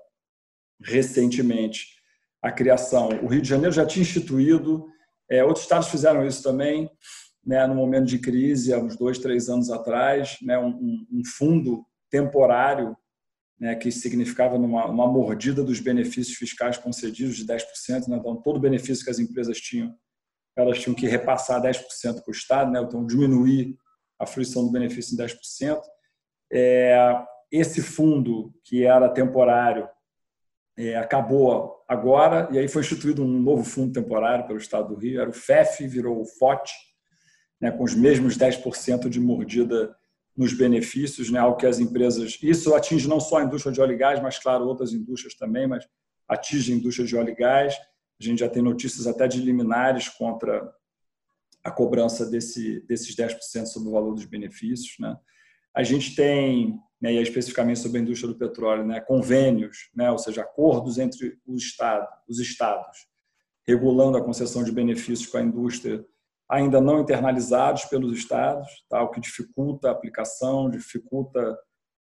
recentemente, 0.82 1.97
a 2.42 2.50
criação. 2.52 3.08
O 3.22 3.26
Rio 3.26 3.42
de 3.42 3.48
Janeiro 3.48 3.72
já 3.72 3.86
tinha 3.86 4.02
instituído, 4.02 4.86
é, 5.30 5.44
outros 5.44 5.64
estados 5.64 5.88
fizeram 5.88 6.26
isso 6.26 6.42
também, 6.42 6.90
né, 7.44 7.66
no 7.66 7.74
momento 7.74 8.06
de 8.06 8.18
crise, 8.18 8.72
há 8.72 8.78
uns 8.78 8.96
dois, 8.96 9.18
três 9.18 9.48
anos 9.48 9.70
atrás, 9.70 10.36
né, 10.42 10.58
um, 10.58 11.06
um 11.10 11.22
fundo 11.24 11.84
temporário 12.10 12.96
né, 13.58 13.74
que 13.74 13.90
significava 13.90 14.56
uma, 14.56 14.86
uma 14.86 15.06
mordida 15.06 15.62
dos 15.62 15.80
benefícios 15.80 16.36
fiscais 16.36 16.78
concedidos 16.78 17.36
de 17.36 17.46
10%. 17.46 18.06
Né? 18.08 18.16
Então, 18.16 18.36
todo 18.36 18.60
benefício 18.60 19.04
que 19.04 19.10
as 19.10 19.18
empresas 19.18 19.58
tinham, 19.58 19.94
elas 20.56 20.78
tinham 20.78 20.94
que 20.94 21.06
repassar 21.06 21.60
10% 21.60 22.22
para 22.22 22.28
o 22.28 22.30
Estado, 22.32 22.70
né? 22.70 22.80
então 22.80 23.06
diminuir 23.06 23.76
a 24.18 24.26
fruição 24.26 24.64
do 24.64 24.72
benefício 24.72 25.14
em 25.14 25.18
10%. 25.18 25.80
É, 26.52 27.24
esse 27.50 27.82
fundo, 27.82 28.52
que 28.64 28.84
era 28.84 29.08
temporário, 29.08 29.88
é, 30.78 30.96
acabou 30.96 31.84
agora, 31.88 32.48
e 32.52 32.58
aí 32.58 32.68
foi 32.68 32.82
instituído 32.82 33.24
um 33.24 33.40
novo 33.40 33.64
fundo 33.64 33.92
temporário 33.92 34.46
pelo 34.46 34.60
Estado 34.60 34.94
do 34.94 35.00
Rio, 35.00 35.20
era 35.20 35.28
o 35.28 35.32
FEF, 35.32 35.84
virou 35.88 36.20
o 36.20 36.24
FOT, 36.24 36.70
né, 37.60 37.72
com 37.72 37.82
os 37.82 37.96
mesmos 37.96 38.38
10% 38.38 39.08
de 39.08 39.18
mordida 39.18 39.92
nos 40.36 40.52
benefícios, 40.52 41.30
né, 41.30 41.40
algo 41.40 41.56
que 41.56 41.66
as 41.66 41.80
empresas. 41.80 42.38
Isso 42.40 42.72
atinge 42.76 43.08
não 43.08 43.18
só 43.18 43.38
a 43.38 43.42
indústria 43.42 43.72
de 43.72 43.80
óleo 43.80 43.94
e 43.94 43.96
gás, 43.96 44.22
mas, 44.22 44.38
claro, 44.38 44.66
outras 44.66 44.92
indústrias 44.92 45.34
também, 45.34 45.66
mas 45.66 45.84
atinge 46.28 46.72
a 46.72 46.76
indústria 46.76 47.04
de 47.04 47.16
óleo 47.16 47.30
e 47.30 47.34
gás. 47.34 47.74
A 48.20 48.24
gente 48.24 48.38
já 48.38 48.48
tem 48.48 48.62
notícias 48.62 49.08
até 49.08 49.26
de 49.26 49.40
liminares 49.40 50.08
contra 50.08 50.72
a 51.64 51.72
cobrança 51.72 52.24
desse, 52.24 52.80
desses 52.86 53.16
10% 53.16 53.66
sobre 53.66 53.88
o 53.88 53.92
valor 53.92 54.14
dos 54.14 54.26
benefícios. 54.26 54.94
Né? 55.00 55.16
A 55.78 55.84
gente 55.84 56.16
tem, 56.16 56.76
né, 57.00 57.12
e 57.12 57.18
é 57.18 57.22
especificamente 57.22 57.78
sobre 57.78 57.98
a 57.98 58.02
indústria 58.02 58.32
do 58.32 58.36
petróleo, 58.36 58.84
né, 58.84 59.00
convênios, 59.00 59.90
né, 59.94 60.10
ou 60.10 60.18
seja, 60.18 60.42
acordos 60.42 60.98
entre 60.98 61.38
os 61.46 61.62
estados, 61.62 62.08
os 62.28 62.40
estados, 62.40 63.06
regulando 63.64 64.18
a 64.18 64.24
concessão 64.24 64.64
de 64.64 64.72
benefícios 64.72 65.30
para 65.30 65.38
a 65.38 65.44
indústria, 65.44 66.04
ainda 66.50 66.80
não 66.80 67.00
internalizados 67.00 67.84
pelos 67.84 68.18
estados, 68.18 68.66
tá, 68.88 69.00
o 69.04 69.10
que 69.10 69.20
dificulta 69.20 69.88
a 69.88 69.92
aplicação, 69.92 70.68
dificulta 70.68 71.56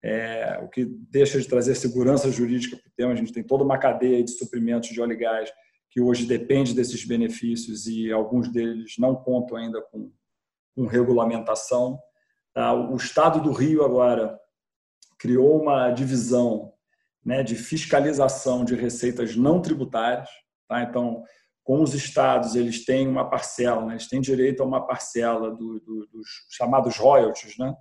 é, 0.04 0.58
o 0.62 0.68
que 0.68 0.84
deixa 0.84 1.40
de 1.40 1.48
trazer 1.48 1.74
segurança 1.74 2.30
jurídica 2.30 2.76
para 2.76 2.88
o 2.88 2.92
tema. 2.94 3.12
A 3.12 3.16
gente 3.16 3.32
tem 3.32 3.42
toda 3.42 3.64
uma 3.64 3.78
cadeia 3.78 4.22
de 4.22 4.32
suprimentos 4.32 4.90
de 4.90 5.00
óleo 5.00 5.12
e 5.12 5.16
gás 5.16 5.50
que 5.90 6.00
hoje 6.00 6.26
depende 6.26 6.74
desses 6.74 7.06
benefícios 7.06 7.86
e 7.86 8.10
alguns 8.10 8.50
deles 8.50 8.94
não 8.98 9.14
contam 9.14 9.56
ainda 9.56 9.80
com, 9.80 10.12
com 10.74 10.86
regulamentação. 10.86 11.98
Tá? 12.54 12.72
O 12.72 12.96
Estado 12.96 13.40
do 13.40 13.52
Rio 13.52 13.84
agora 13.84 14.38
criou 15.18 15.60
uma 15.60 15.90
divisão 15.90 16.72
né, 17.24 17.42
de 17.42 17.54
fiscalização 17.54 18.64
de 18.64 18.74
receitas 18.74 19.36
não 19.36 19.62
tributárias. 19.62 20.28
Tá? 20.68 20.82
Então, 20.82 21.22
com 21.64 21.80
os 21.82 21.94
estados, 21.94 22.56
eles 22.56 22.84
têm 22.84 23.06
uma 23.06 23.28
parcela, 23.28 23.86
né? 23.86 23.92
eles 23.94 24.08
têm 24.08 24.20
direito 24.20 24.62
a 24.62 24.66
uma 24.66 24.84
parcela 24.84 25.50
do, 25.50 25.80
do, 25.80 26.06
dos 26.08 26.26
chamados 26.50 26.96
royalties, 26.96 27.56
né? 27.56 27.74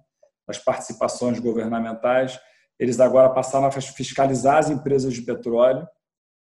as 0.48 0.58
participações 0.58 1.40
governamentais. 1.40 2.40
Eles 2.80 3.00
agora 3.00 3.30
passaram 3.30 3.68
a 3.68 3.72
fiscalizar 3.72 4.58
as 4.58 4.70
empresas 4.70 5.14
de 5.14 5.22
petróleo 5.24 5.88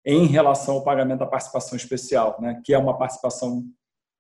em 0.04 0.26
relação 0.26 0.76
ao 0.76 0.84
pagamento 0.84 1.18
da 1.18 1.26
participação 1.26 1.76
especial, 1.76 2.40
né? 2.40 2.60
que 2.64 2.72
é 2.72 2.78
uma 2.78 2.96
participação 2.96 3.62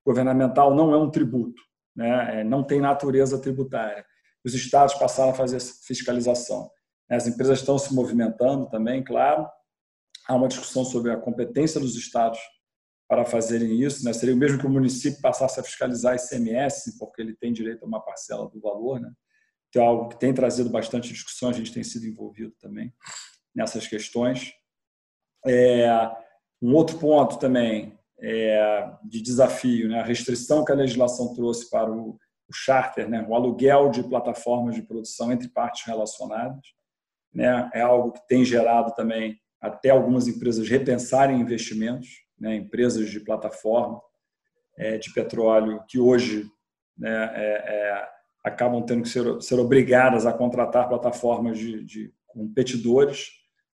governamental, 0.04 0.74
não 0.74 0.92
é 0.92 0.98
um 0.98 1.10
tributo, 1.10 1.62
né? 1.98 2.40
É, 2.40 2.44
não 2.44 2.62
tem 2.62 2.80
natureza 2.80 3.40
tributária. 3.40 4.06
Os 4.44 4.54
estados 4.54 4.94
passaram 4.94 5.32
a 5.32 5.34
fazer 5.34 5.60
fiscalização. 5.60 6.70
As 7.10 7.26
empresas 7.26 7.58
estão 7.58 7.76
se 7.76 7.92
movimentando 7.92 8.68
também, 8.70 9.02
claro. 9.02 9.48
Há 10.28 10.36
uma 10.36 10.46
discussão 10.46 10.84
sobre 10.84 11.10
a 11.10 11.16
competência 11.16 11.80
dos 11.80 11.96
estados 11.96 12.38
para 13.08 13.24
fazerem 13.24 13.82
isso. 13.82 14.04
Né? 14.04 14.12
Seria 14.12 14.34
o 14.34 14.38
mesmo 14.38 14.60
que 14.60 14.66
o 14.66 14.70
município 14.70 15.20
passasse 15.20 15.58
a 15.58 15.62
fiscalizar 15.64 16.14
ICMS, 16.14 16.96
porque 16.98 17.20
ele 17.20 17.34
tem 17.34 17.52
direito 17.52 17.82
a 17.82 17.86
uma 17.88 18.00
parcela 18.00 18.48
do 18.48 18.60
valor. 18.60 19.00
Né? 19.00 19.10
Então, 19.68 19.82
é 19.82 19.86
algo 19.86 20.08
que 20.08 20.20
tem 20.20 20.32
trazido 20.32 20.70
bastante 20.70 21.12
discussão, 21.12 21.50
a 21.50 21.52
gente 21.52 21.72
tem 21.72 21.82
sido 21.82 22.06
envolvido 22.06 22.54
também 22.60 22.94
nessas 23.52 23.88
questões. 23.88 24.52
É, 25.44 25.88
um 26.62 26.74
outro 26.74 26.96
ponto 26.98 27.38
também 27.38 27.97
é, 28.20 28.90
de 29.04 29.22
desafio, 29.22 29.88
né? 29.88 30.00
a 30.00 30.04
restrição 30.04 30.64
que 30.64 30.72
a 30.72 30.76
legislação 30.76 31.34
trouxe 31.34 31.70
para 31.70 31.90
o, 31.90 32.10
o 32.48 32.52
charter, 32.52 33.08
né? 33.08 33.24
o 33.28 33.34
aluguel 33.34 33.90
de 33.90 34.02
plataformas 34.02 34.74
de 34.74 34.82
produção 34.82 35.32
entre 35.32 35.48
partes 35.48 35.86
relacionadas, 35.86 36.60
né? 37.32 37.70
é 37.72 37.80
algo 37.80 38.12
que 38.12 38.26
tem 38.26 38.44
gerado 38.44 38.92
também 38.94 39.38
até 39.60 39.90
algumas 39.90 40.26
empresas 40.26 40.68
repensarem 40.68 41.40
investimentos, 41.40 42.08
né? 42.38 42.56
empresas 42.56 43.10
de 43.10 43.20
plataforma 43.20 44.00
é, 44.76 44.96
de 44.96 45.12
petróleo 45.12 45.82
que 45.88 45.98
hoje 45.98 46.48
né, 46.96 47.32
é, 47.34 47.52
é, 47.66 48.08
acabam 48.44 48.84
tendo 48.84 49.02
que 49.02 49.08
ser, 49.08 49.40
ser 49.42 49.58
obrigadas 49.58 50.26
a 50.26 50.32
contratar 50.32 50.88
plataformas 50.88 51.58
de, 51.58 51.84
de 51.84 52.12
competidores, 52.26 53.30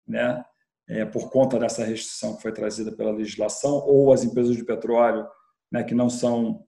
né? 0.07 0.45
É, 0.89 1.05
por 1.05 1.31
conta 1.31 1.59
dessa 1.59 1.85
restrição 1.85 2.37
que 2.37 2.43
foi 2.43 2.53
trazida 2.53 2.91
pela 2.91 3.13
legislação, 3.13 3.75
ou 3.87 4.13
as 4.13 4.25
empresas 4.25 4.57
de 4.57 4.65
petróleo 4.65 5.29
né, 5.71 5.85
que 5.85 5.95
não 5.95 6.09
são 6.09 6.65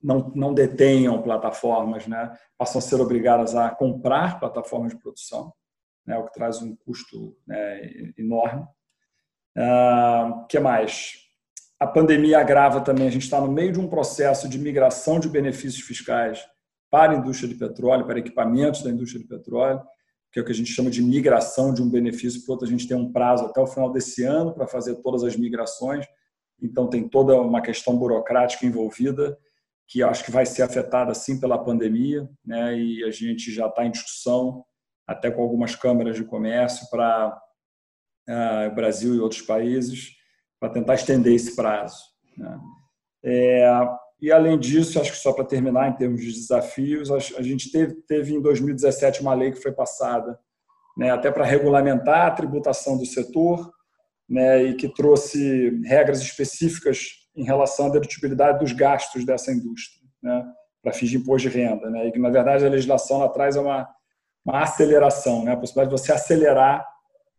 não, 0.00 0.32
não 0.34 0.54
detenham 0.54 1.20
plataformas, 1.22 2.06
né, 2.06 2.32
passam 2.56 2.78
a 2.78 2.82
ser 2.82 3.00
obrigadas 3.00 3.54
a 3.54 3.68
comprar 3.70 4.38
plataformas 4.38 4.92
de 4.92 4.98
produção, 4.98 5.52
né, 6.06 6.16
o 6.16 6.24
que 6.24 6.32
traz 6.32 6.62
um 6.62 6.76
custo 6.76 7.36
né, 7.46 8.12
enorme. 8.16 8.62
O 8.62 9.60
ah, 9.60 10.46
que 10.48 10.58
mais? 10.60 11.14
A 11.80 11.86
pandemia 11.86 12.38
agrava 12.38 12.80
também, 12.80 13.08
a 13.08 13.10
gente 13.10 13.22
está 13.22 13.40
no 13.40 13.50
meio 13.50 13.72
de 13.72 13.80
um 13.80 13.88
processo 13.88 14.48
de 14.48 14.58
migração 14.58 15.18
de 15.18 15.28
benefícios 15.28 15.82
fiscais 15.82 16.44
para 16.90 17.12
a 17.12 17.16
indústria 17.16 17.48
de 17.48 17.56
petróleo, 17.56 18.06
para 18.06 18.20
equipamentos 18.20 18.82
da 18.82 18.90
indústria 18.90 19.20
de 19.20 19.28
petróleo 19.28 19.82
que 20.30 20.38
é 20.38 20.42
o 20.42 20.44
que 20.44 20.52
a 20.52 20.54
gente 20.54 20.70
chama 20.70 20.90
de 20.90 21.02
migração 21.02 21.72
de 21.72 21.82
um 21.82 21.88
benefício 21.88 22.44
para 22.44 22.52
outro. 22.52 22.66
A 22.66 22.70
gente 22.70 22.86
tem 22.86 22.96
um 22.96 23.12
prazo 23.12 23.46
até 23.46 23.60
o 23.60 23.66
final 23.66 23.90
desse 23.90 24.24
ano 24.24 24.54
para 24.54 24.66
fazer 24.66 24.96
todas 24.96 25.24
as 25.24 25.36
migrações, 25.36 26.06
então 26.60 26.88
tem 26.88 27.08
toda 27.08 27.40
uma 27.40 27.62
questão 27.62 27.96
burocrática 27.96 28.66
envolvida 28.66 29.38
que 29.86 30.02
acho 30.02 30.22
que 30.22 30.30
vai 30.30 30.44
ser 30.44 30.62
afetada 30.62 31.14
sim 31.14 31.40
pela 31.40 31.64
pandemia, 31.64 32.28
né? 32.44 32.78
E 32.78 33.02
a 33.04 33.10
gente 33.10 33.50
já 33.50 33.68
está 33.68 33.86
em 33.86 33.90
discussão 33.90 34.62
até 35.06 35.30
com 35.30 35.40
algumas 35.40 35.74
câmaras 35.74 36.16
de 36.16 36.24
comércio 36.24 36.86
para 36.90 37.40
uh, 38.28 38.74
Brasil 38.74 39.14
e 39.14 39.20
outros 39.20 39.40
países 39.40 40.10
para 40.60 40.68
tentar 40.68 40.94
estender 40.94 41.34
esse 41.34 41.56
prazo. 41.56 42.02
Né? 42.36 42.60
É, 43.24 43.66
e, 44.20 44.32
além 44.32 44.58
disso, 44.58 45.00
acho 45.00 45.12
que 45.12 45.18
só 45.18 45.32
para 45.32 45.44
terminar, 45.44 45.88
em 45.88 45.94
termos 45.94 46.20
de 46.20 46.32
desafios, 46.32 47.10
a 47.10 47.42
gente 47.42 47.70
teve, 47.70 47.94
teve 48.02 48.34
em 48.34 48.42
2017 48.42 49.20
uma 49.20 49.32
lei 49.32 49.52
que 49.52 49.62
foi 49.62 49.70
passada 49.70 50.38
né, 50.96 51.10
até 51.10 51.30
para 51.30 51.44
regulamentar 51.44 52.26
a 52.26 52.30
tributação 52.32 52.98
do 52.98 53.06
setor 53.06 53.70
né, 54.28 54.64
e 54.64 54.74
que 54.74 54.92
trouxe 54.92 55.80
regras 55.84 56.20
específicas 56.20 57.10
em 57.36 57.44
relação 57.44 57.86
à 57.86 57.90
dedutibilidade 57.90 58.58
dos 58.58 58.72
gastos 58.72 59.24
dessa 59.24 59.52
indústria, 59.52 60.04
né, 60.20 60.44
para 60.82 60.92
fins 60.92 61.10
de 61.10 61.16
imposto 61.16 61.48
de 61.48 61.56
renda. 61.56 61.88
Né, 61.88 62.08
e 62.08 62.12
que, 62.12 62.18
na 62.18 62.30
verdade, 62.30 62.66
a 62.66 62.68
legislação 62.68 63.20
ela 63.20 63.28
traz 63.28 63.54
uma, 63.54 63.88
uma 64.44 64.62
aceleração, 64.62 65.44
né, 65.44 65.52
a 65.52 65.56
possibilidade 65.56 65.94
de 65.94 66.02
você 66.02 66.12
acelerar 66.12 66.84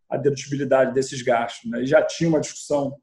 a 0.10 0.16
dedutibilidade 0.16 0.94
desses 0.94 1.22
gastos. 1.22 1.70
Né, 1.70 1.82
e 1.82 1.86
já 1.86 2.02
tinha 2.02 2.30
uma 2.30 2.40
discussão 2.40 2.96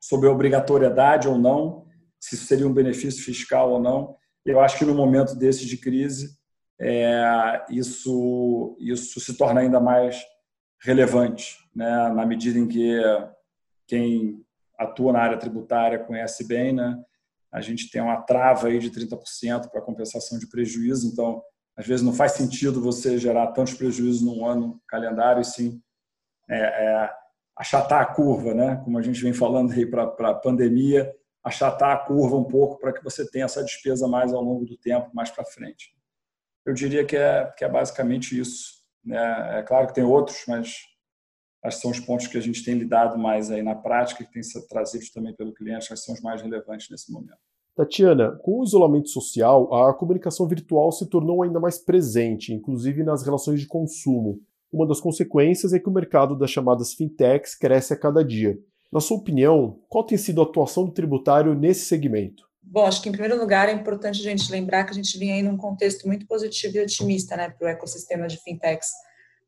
sobre 0.00 0.28
a 0.28 0.32
obrigatoriedade 0.32 1.26
ou 1.26 1.36
não 1.36 1.90
se 2.22 2.36
seria 2.36 2.68
um 2.68 2.72
benefício 2.72 3.24
fiscal 3.24 3.72
ou 3.72 3.80
não. 3.80 4.16
Eu 4.46 4.60
acho 4.60 4.78
que 4.78 4.84
no 4.84 4.94
momento 4.94 5.34
desse 5.34 5.66
de 5.66 5.76
crise, 5.76 6.38
é, 6.80 7.64
isso, 7.68 8.76
isso 8.78 9.18
se 9.18 9.36
torna 9.36 9.60
ainda 9.60 9.80
mais 9.80 10.22
relevante, 10.80 11.58
né? 11.74 12.08
na 12.10 12.24
medida 12.24 12.58
em 12.58 12.68
que 12.68 12.96
quem 13.88 14.40
atua 14.78 15.12
na 15.12 15.18
área 15.20 15.36
tributária 15.36 15.98
conhece 15.98 16.46
bem, 16.46 16.72
né? 16.72 16.96
a 17.52 17.60
gente 17.60 17.90
tem 17.90 18.00
uma 18.00 18.22
trava 18.22 18.68
aí 18.68 18.78
de 18.78 18.90
30% 18.90 19.68
para 19.68 19.82
compensação 19.82 20.38
de 20.38 20.48
prejuízo, 20.48 21.08
então, 21.08 21.42
às 21.76 21.86
vezes 21.86 22.04
não 22.04 22.12
faz 22.12 22.32
sentido 22.32 22.80
você 22.80 23.18
gerar 23.18 23.48
tantos 23.48 23.74
prejuízos 23.74 24.22
num 24.22 24.46
ano 24.46 24.80
calendário, 24.88 25.40
e 25.40 25.44
sim 25.44 25.82
é, 26.48 26.58
é, 26.60 27.10
achatar 27.56 28.00
a 28.00 28.06
curva, 28.06 28.54
né? 28.54 28.80
como 28.84 28.96
a 28.96 29.02
gente 29.02 29.20
vem 29.20 29.32
falando 29.32 29.72
aí 29.72 29.84
para 29.84 30.04
a 30.04 30.34
pandemia, 30.34 31.12
achatar 31.42 31.90
a 31.90 31.98
curva 31.98 32.36
um 32.36 32.44
pouco 32.44 32.78
para 32.78 32.92
que 32.92 33.02
você 33.02 33.28
tenha 33.28 33.46
essa 33.46 33.64
despesa 33.64 34.06
mais 34.06 34.32
ao 34.32 34.42
longo 34.42 34.64
do 34.64 34.76
tempo, 34.76 35.10
mais 35.12 35.30
para 35.30 35.44
frente. 35.44 35.94
Eu 36.64 36.72
diria 36.72 37.04
que 37.04 37.16
é, 37.16 37.52
que 37.56 37.64
é 37.64 37.68
basicamente 37.68 38.38
isso. 38.38 38.82
Né? 39.04 39.58
É 39.58 39.62
claro 39.62 39.88
que 39.88 39.94
tem 39.94 40.04
outros, 40.04 40.44
mas 40.46 40.76
acho 41.64 41.76
que 41.76 41.82
são 41.82 41.90
os 41.90 42.00
pontos 42.00 42.28
que 42.28 42.38
a 42.38 42.40
gente 42.40 42.64
tem 42.64 42.74
lidado 42.74 43.18
mais 43.18 43.50
aí 43.50 43.62
na 43.62 43.74
prática, 43.74 44.24
que 44.24 44.32
tem 44.32 44.42
sido 44.42 44.66
trazidos 44.68 45.10
também 45.10 45.34
pelo 45.34 45.52
cliente, 45.52 45.92
acho 45.92 46.00
que 46.00 46.06
são 46.06 46.14
os 46.14 46.20
mais 46.20 46.40
relevantes 46.40 46.88
nesse 46.88 47.10
momento. 47.10 47.38
Tatiana, 47.74 48.38
com 48.42 48.60
o 48.60 48.64
isolamento 48.64 49.08
social, 49.08 49.72
a 49.74 49.94
comunicação 49.94 50.46
virtual 50.46 50.92
se 50.92 51.08
tornou 51.08 51.42
ainda 51.42 51.58
mais 51.58 51.78
presente, 51.78 52.52
inclusive 52.52 53.02
nas 53.02 53.22
relações 53.22 53.60
de 53.60 53.66
consumo. 53.66 54.40
Uma 54.70 54.86
das 54.86 55.00
consequências 55.00 55.72
é 55.72 55.78
que 55.78 55.88
o 55.88 55.92
mercado 55.92 56.36
das 56.36 56.50
chamadas 56.50 56.92
fintechs 56.92 57.54
cresce 57.54 57.94
a 57.94 57.98
cada 57.98 58.22
dia. 58.22 58.58
Na 58.92 59.00
sua 59.00 59.16
opinião, 59.16 59.80
qual 59.88 60.04
tem 60.04 60.18
sido 60.18 60.42
a 60.42 60.44
atuação 60.44 60.84
do 60.84 60.92
tributário 60.92 61.54
nesse 61.54 61.86
segmento? 61.86 62.46
Bom, 62.62 62.84
acho 62.84 63.02
que 63.02 63.08
em 63.08 63.12
primeiro 63.12 63.38
lugar 63.38 63.68
é 63.68 63.72
importante 63.72 64.20
a 64.20 64.22
gente 64.22 64.52
lembrar 64.52 64.84
que 64.84 64.90
a 64.90 64.94
gente 64.94 65.18
vinha 65.18 65.34
aí 65.34 65.42
num 65.42 65.56
contexto 65.56 66.06
muito 66.06 66.26
positivo 66.26 66.76
e 66.76 66.80
otimista, 66.80 67.36
né, 67.36 67.48
para 67.48 67.66
o 67.66 67.68
ecossistema 67.70 68.26
de 68.26 68.36
fintechs 68.42 68.90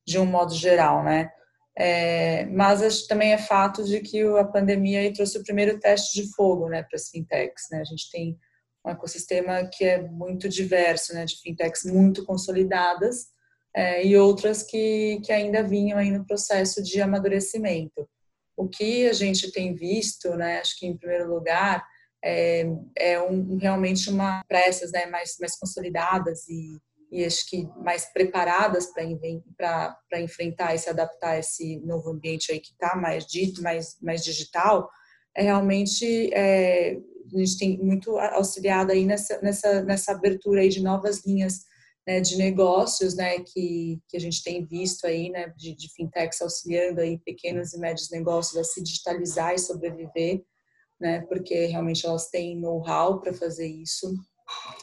de 0.06 0.18
um 0.18 0.24
modo 0.24 0.54
geral, 0.54 1.04
né. 1.04 1.30
É, 1.76 2.46
mas 2.46 3.06
também 3.06 3.32
é 3.32 3.38
fato 3.38 3.84
de 3.84 4.00
que 4.00 4.22
a 4.22 4.44
pandemia 4.44 5.12
trouxe 5.12 5.36
o 5.36 5.42
primeiro 5.42 5.78
teste 5.78 6.22
de 6.22 6.32
fogo, 6.34 6.68
né, 6.68 6.82
para 6.82 6.96
as 6.96 7.10
fintechs, 7.10 7.66
né. 7.70 7.80
A 7.80 7.84
gente 7.84 8.10
tem 8.10 8.38
um 8.84 8.90
ecossistema 8.90 9.68
que 9.70 9.84
é 9.84 10.00
muito 10.00 10.48
diverso, 10.48 11.12
né, 11.12 11.26
de 11.26 11.38
fintechs 11.42 11.84
muito 11.84 12.24
consolidadas 12.24 13.26
é, 13.74 14.06
e 14.06 14.16
outras 14.16 14.62
que, 14.62 15.20
que 15.22 15.32
ainda 15.32 15.62
vinham 15.62 15.98
aí 15.98 16.10
no 16.10 16.24
processo 16.24 16.82
de 16.82 17.00
amadurecimento. 17.02 18.08
O 18.56 18.68
que 18.68 19.08
a 19.08 19.12
gente 19.12 19.50
tem 19.52 19.74
visto, 19.74 20.30
né, 20.36 20.60
acho 20.60 20.78
que 20.78 20.86
em 20.86 20.96
primeiro 20.96 21.28
lugar, 21.28 21.84
é, 22.24 22.64
é 22.96 23.20
um, 23.20 23.58
realmente 23.58 24.08
uma 24.08 24.42
para 24.48 24.66
né, 24.92 25.06
mais, 25.06 25.36
mais 25.38 25.58
consolidadas 25.58 26.48
e, 26.48 26.80
e 27.12 27.24
acho 27.24 27.48
que 27.48 27.68
mais 27.82 28.06
preparadas 28.12 28.86
para 28.92 30.20
enfrentar 30.20 30.74
e 30.74 30.78
se 30.78 30.88
adaptar 30.88 31.32
a 31.32 31.38
esse 31.38 31.80
novo 31.80 32.10
ambiente 32.10 32.50
aí 32.50 32.60
que 32.60 32.72
está 32.72 32.96
mais 32.96 33.26
mais, 33.60 33.96
mais 34.00 34.24
digital, 34.24 34.88
é 35.36 35.42
realmente 35.42 36.32
é, 36.32 36.96
a 37.34 37.38
gente 37.38 37.58
tem 37.58 37.78
muito 37.78 38.16
auxiliado 38.18 38.92
aí 38.92 39.04
nessa, 39.04 39.40
nessa, 39.42 39.82
nessa 39.82 40.12
abertura 40.12 40.62
aí 40.62 40.68
de 40.68 40.82
novas 40.82 41.26
linhas 41.26 41.66
né, 42.06 42.20
de 42.20 42.36
negócios, 42.36 43.14
né, 43.14 43.40
que, 43.40 44.00
que 44.08 44.16
a 44.16 44.20
gente 44.20 44.42
tem 44.42 44.64
visto 44.64 45.06
aí, 45.06 45.30
né, 45.30 45.52
de, 45.56 45.74
de 45.74 45.92
fintechs 45.94 46.40
auxiliando 46.42 47.00
aí 47.00 47.18
pequenos 47.18 47.72
e 47.72 47.78
médios 47.78 48.10
negócios 48.10 48.56
a 48.56 48.64
se 48.64 48.82
digitalizar 48.82 49.54
e 49.54 49.58
sobreviver, 49.58 50.44
né, 51.00 51.22
porque 51.22 51.66
realmente 51.66 52.06
elas 52.06 52.28
têm 52.28 52.60
know-how 52.60 53.20
para 53.20 53.32
fazer 53.32 53.66
isso 53.66 54.14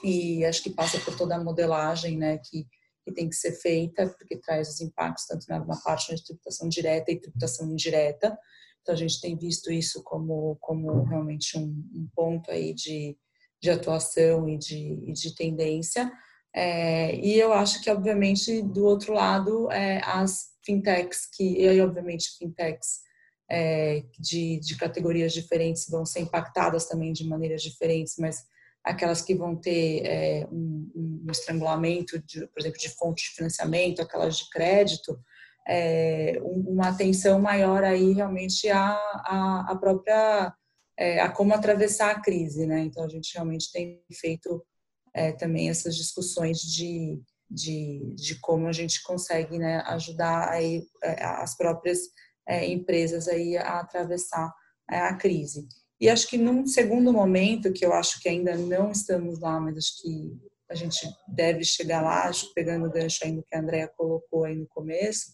e 0.03 0.43
acho 0.45 0.63
que 0.63 0.71
passa 0.71 0.99
por 0.99 1.15
toda 1.15 1.36
a 1.36 1.43
modelagem, 1.43 2.17
né, 2.17 2.39
que, 2.39 2.65
que 3.05 3.13
tem 3.13 3.29
que 3.29 3.36
ser 3.36 3.53
feita, 3.53 4.07
porque 4.17 4.38
traz 4.38 4.69
os 4.69 4.81
impactos 4.81 5.25
tanto 5.25 5.45
na, 5.47 5.63
na 5.63 5.77
parte 5.81 6.13
de 6.15 6.23
tributação 6.23 6.67
direta 6.67 7.12
e 7.12 7.19
tributação 7.19 7.71
indireta. 7.71 8.38
Então 8.81 8.95
a 8.95 8.97
gente 8.97 9.21
tem 9.21 9.38
visto 9.38 9.71
isso 9.71 10.01
como 10.03 10.57
como 10.60 11.03
realmente 11.03 11.55
um, 11.55 11.67
um 11.93 12.10
ponto 12.15 12.49
aí 12.49 12.73
de, 12.73 13.15
de 13.62 13.69
atuação 13.69 14.49
e 14.49 14.57
de, 14.57 15.13
de 15.13 15.36
tendência. 15.36 16.12
É, 16.54 17.16
e 17.16 17.40
eu 17.40 17.54
acho 17.54 17.82
que, 17.82 17.90
obviamente, 17.90 18.62
do 18.62 18.86
outro 18.86 19.14
lado, 19.14 19.72
é, 19.72 20.02
as 20.04 20.52
fintechs, 20.66 21.28
que, 21.34 21.62
e 21.62 21.68
aí, 21.68 21.82
obviamente, 21.82 22.38
fintechs 22.38 23.02
é, 23.50 24.04
de, 24.20 24.60
de 24.60 24.78
categorias 24.78 25.34
diferentes 25.34 25.90
vão 25.90 26.06
ser 26.06 26.22
impactadas 26.22 26.88
também 26.88 27.12
de 27.12 27.28
maneiras 27.28 27.62
diferentes, 27.62 28.16
mas 28.18 28.46
aquelas 28.84 29.22
que 29.22 29.36
vão 29.36 29.56
ter 29.56 30.06
é, 30.06 30.48
um, 30.52 30.92
um, 30.96 31.32
estrangulamento, 31.32 32.20
de, 32.20 32.48
por 32.48 32.60
exemplo, 32.60 32.80
de 32.80 32.90
fonte 32.90 33.24
de 33.24 33.36
financiamento, 33.36 34.02
aquelas 34.02 34.38
de 34.38 34.50
crédito, 34.50 35.20
é, 35.68 36.40
uma 36.42 36.90
atenção 36.90 37.40
maior 37.40 37.84
aí 37.84 38.14
realmente 38.14 38.70
à, 38.70 38.94
à, 39.26 39.66
à 39.70 39.76
própria, 39.76 40.54
é, 40.98 41.20
a 41.22 41.30
como 41.30 41.54
atravessar 41.54 42.12
a 42.12 42.20
crise, 42.20 42.66
né? 42.66 42.80
Então, 42.80 43.04
a 43.04 43.10
gente 43.10 43.34
realmente 43.34 43.72
tem 43.72 44.02
feito 44.12 44.66
é, 45.13 45.32
também 45.32 45.69
essas 45.69 45.95
discussões 45.95 46.60
de, 46.60 47.21
de, 47.50 48.13
de, 48.15 48.39
como 48.39 48.67
a 48.67 48.71
gente 48.71 49.02
consegue 49.04 49.58
né, 49.58 49.84
ajudar 49.88 50.50
aí, 50.50 50.84
é, 51.04 51.24
as 51.24 51.56
próprias 51.56 52.00
é, 52.47 52.65
empresas 52.67 53.28
aí 53.28 53.58
a 53.58 53.80
atravessar 53.80 54.54
é, 54.89 55.00
a 55.00 55.15
crise. 55.15 55.67
E 56.00 56.10
acho 56.10 56.28
que 56.28 56.38
num 56.38 56.65
segundo 56.65 57.13
momento, 57.13 57.71
que 57.71 57.86
eu 57.86 57.93
acho 57.93 58.19
que 58.19 58.30
ainda 58.30 58.56
não 58.58 58.91
estamos 58.91 59.39
lá, 59.39 59.60
mas 59.60 59.78
acho 59.78 60.02
que 60.02 60.32
a 60.69 60.76
gente 60.76 61.08
deve 61.28 61.63
chegar 61.63 62.02
lá, 62.02 62.28
acho 62.28 62.47
que 62.47 62.54
pegando 62.56 62.88
o 62.88 62.91
gancho 62.91 63.19
ainda 63.24 63.43
que 63.47 63.56
a 63.56 63.60
Andrea 63.60 63.91
colocou 63.95 64.45
aí 64.45 64.56
no 64.56 64.65
começo, 64.67 65.34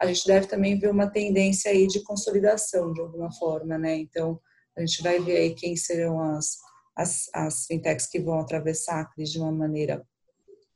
a 0.00 0.06
gente 0.06 0.26
deve 0.26 0.46
também 0.46 0.78
ver 0.78 0.90
uma 0.90 1.10
tendência 1.10 1.70
aí 1.70 1.86
de 1.86 2.02
consolidação 2.02 2.92
de 2.92 3.00
alguma 3.00 3.30
forma, 3.32 3.76
né? 3.76 3.96
Então, 3.96 4.40
a 4.76 4.80
gente 4.80 5.02
vai 5.02 5.20
ver 5.20 5.36
aí 5.36 5.54
quem 5.54 5.76
serão 5.76 6.20
as, 6.20 6.56
as, 6.98 7.30
as 7.32 7.64
fintechs 7.66 8.08
que 8.08 8.18
vão 8.18 8.40
atravessar 8.40 9.00
a 9.00 9.04
crise 9.04 9.32
de 9.32 9.38
uma 9.38 9.52
maneira 9.52 10.04